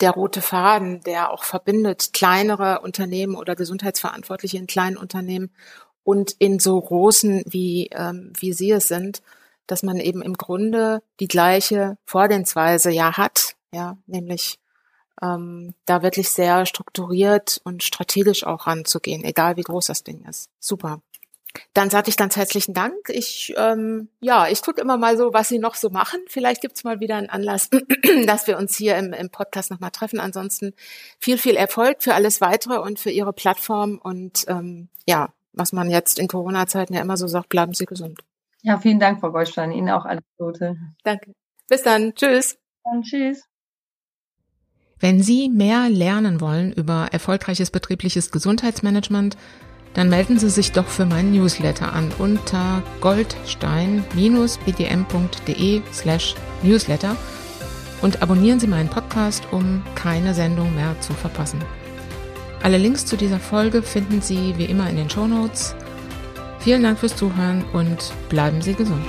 [0.00, 5.50] der rote Faden, der auch verbindet kleinere Unternehmen oder Gesundheitsverantwortliche in kleinen Unternehmen
[6.04, 9.22] und in so großen, wie, ähm, wie Sie es sind,
[9.66, 14.60] dass man eben im Grunde die gleiche Vorgehensweise ja hat, ja, nämlich
[15.22, 20.50] ähm, da wirklich sehr strukturiert und strategisch auch ranzugehen, egal wie groß das Ding ist.
[20.60, 21.00] Super.
[21.74, 22.94] Dann sage ich ganz herzlichen Dank.
[23.08, 26.20] Ich ähm, ja, ich gucke immer mal so, was Sie noch so machen.
[26.28, 27.70] Vielleicht gibt's mal wieder einen Anlass,
[28.26, 30.20] dass wir uns hier im, im Podcast nochmal treffen.
[30.20, 30.74] Ansonsten
[31.18, 33.98] viel, viel Erfolg für alles Weitere und für Ihre Plattform.
[34.02, 38.20] Und ähm, ja, was man jetzt in Corona-Zeiten ja immer so sagt, bleiben Sie gesund.
[38.62, 39.72] Ja, vielen Dank, Frau Goldstein.
[39.72, 40.76] Ihnen auch alles Gute.
[41.04, 41.32] Danke.
[41.68, 42.14] Bis dann.
[42.14, 42.58] Tschüss.
[42.84, 43.44] Dann tschüss.
[44.98, 49.36] Wenn Sie mehr lernen wollen über erfolgreiches betriebliches Gesundheitsmanagement,
[49.96, 57.16] dann melden Sie sich doch für meinen Newsletter an unter goldstein-bdm.de slash newsletter
[58.02, 61.64] und abonnieren Sie meinen Podcast, um keine Sendung mehr zu verpassen.
[62.62, 65.74] Alle Links zu dieser Folge finden Sie wie immer in den Show Notes.
[66.58, 69.06] Vielen Dank fürs Zuhören und bleiben Sie gesund.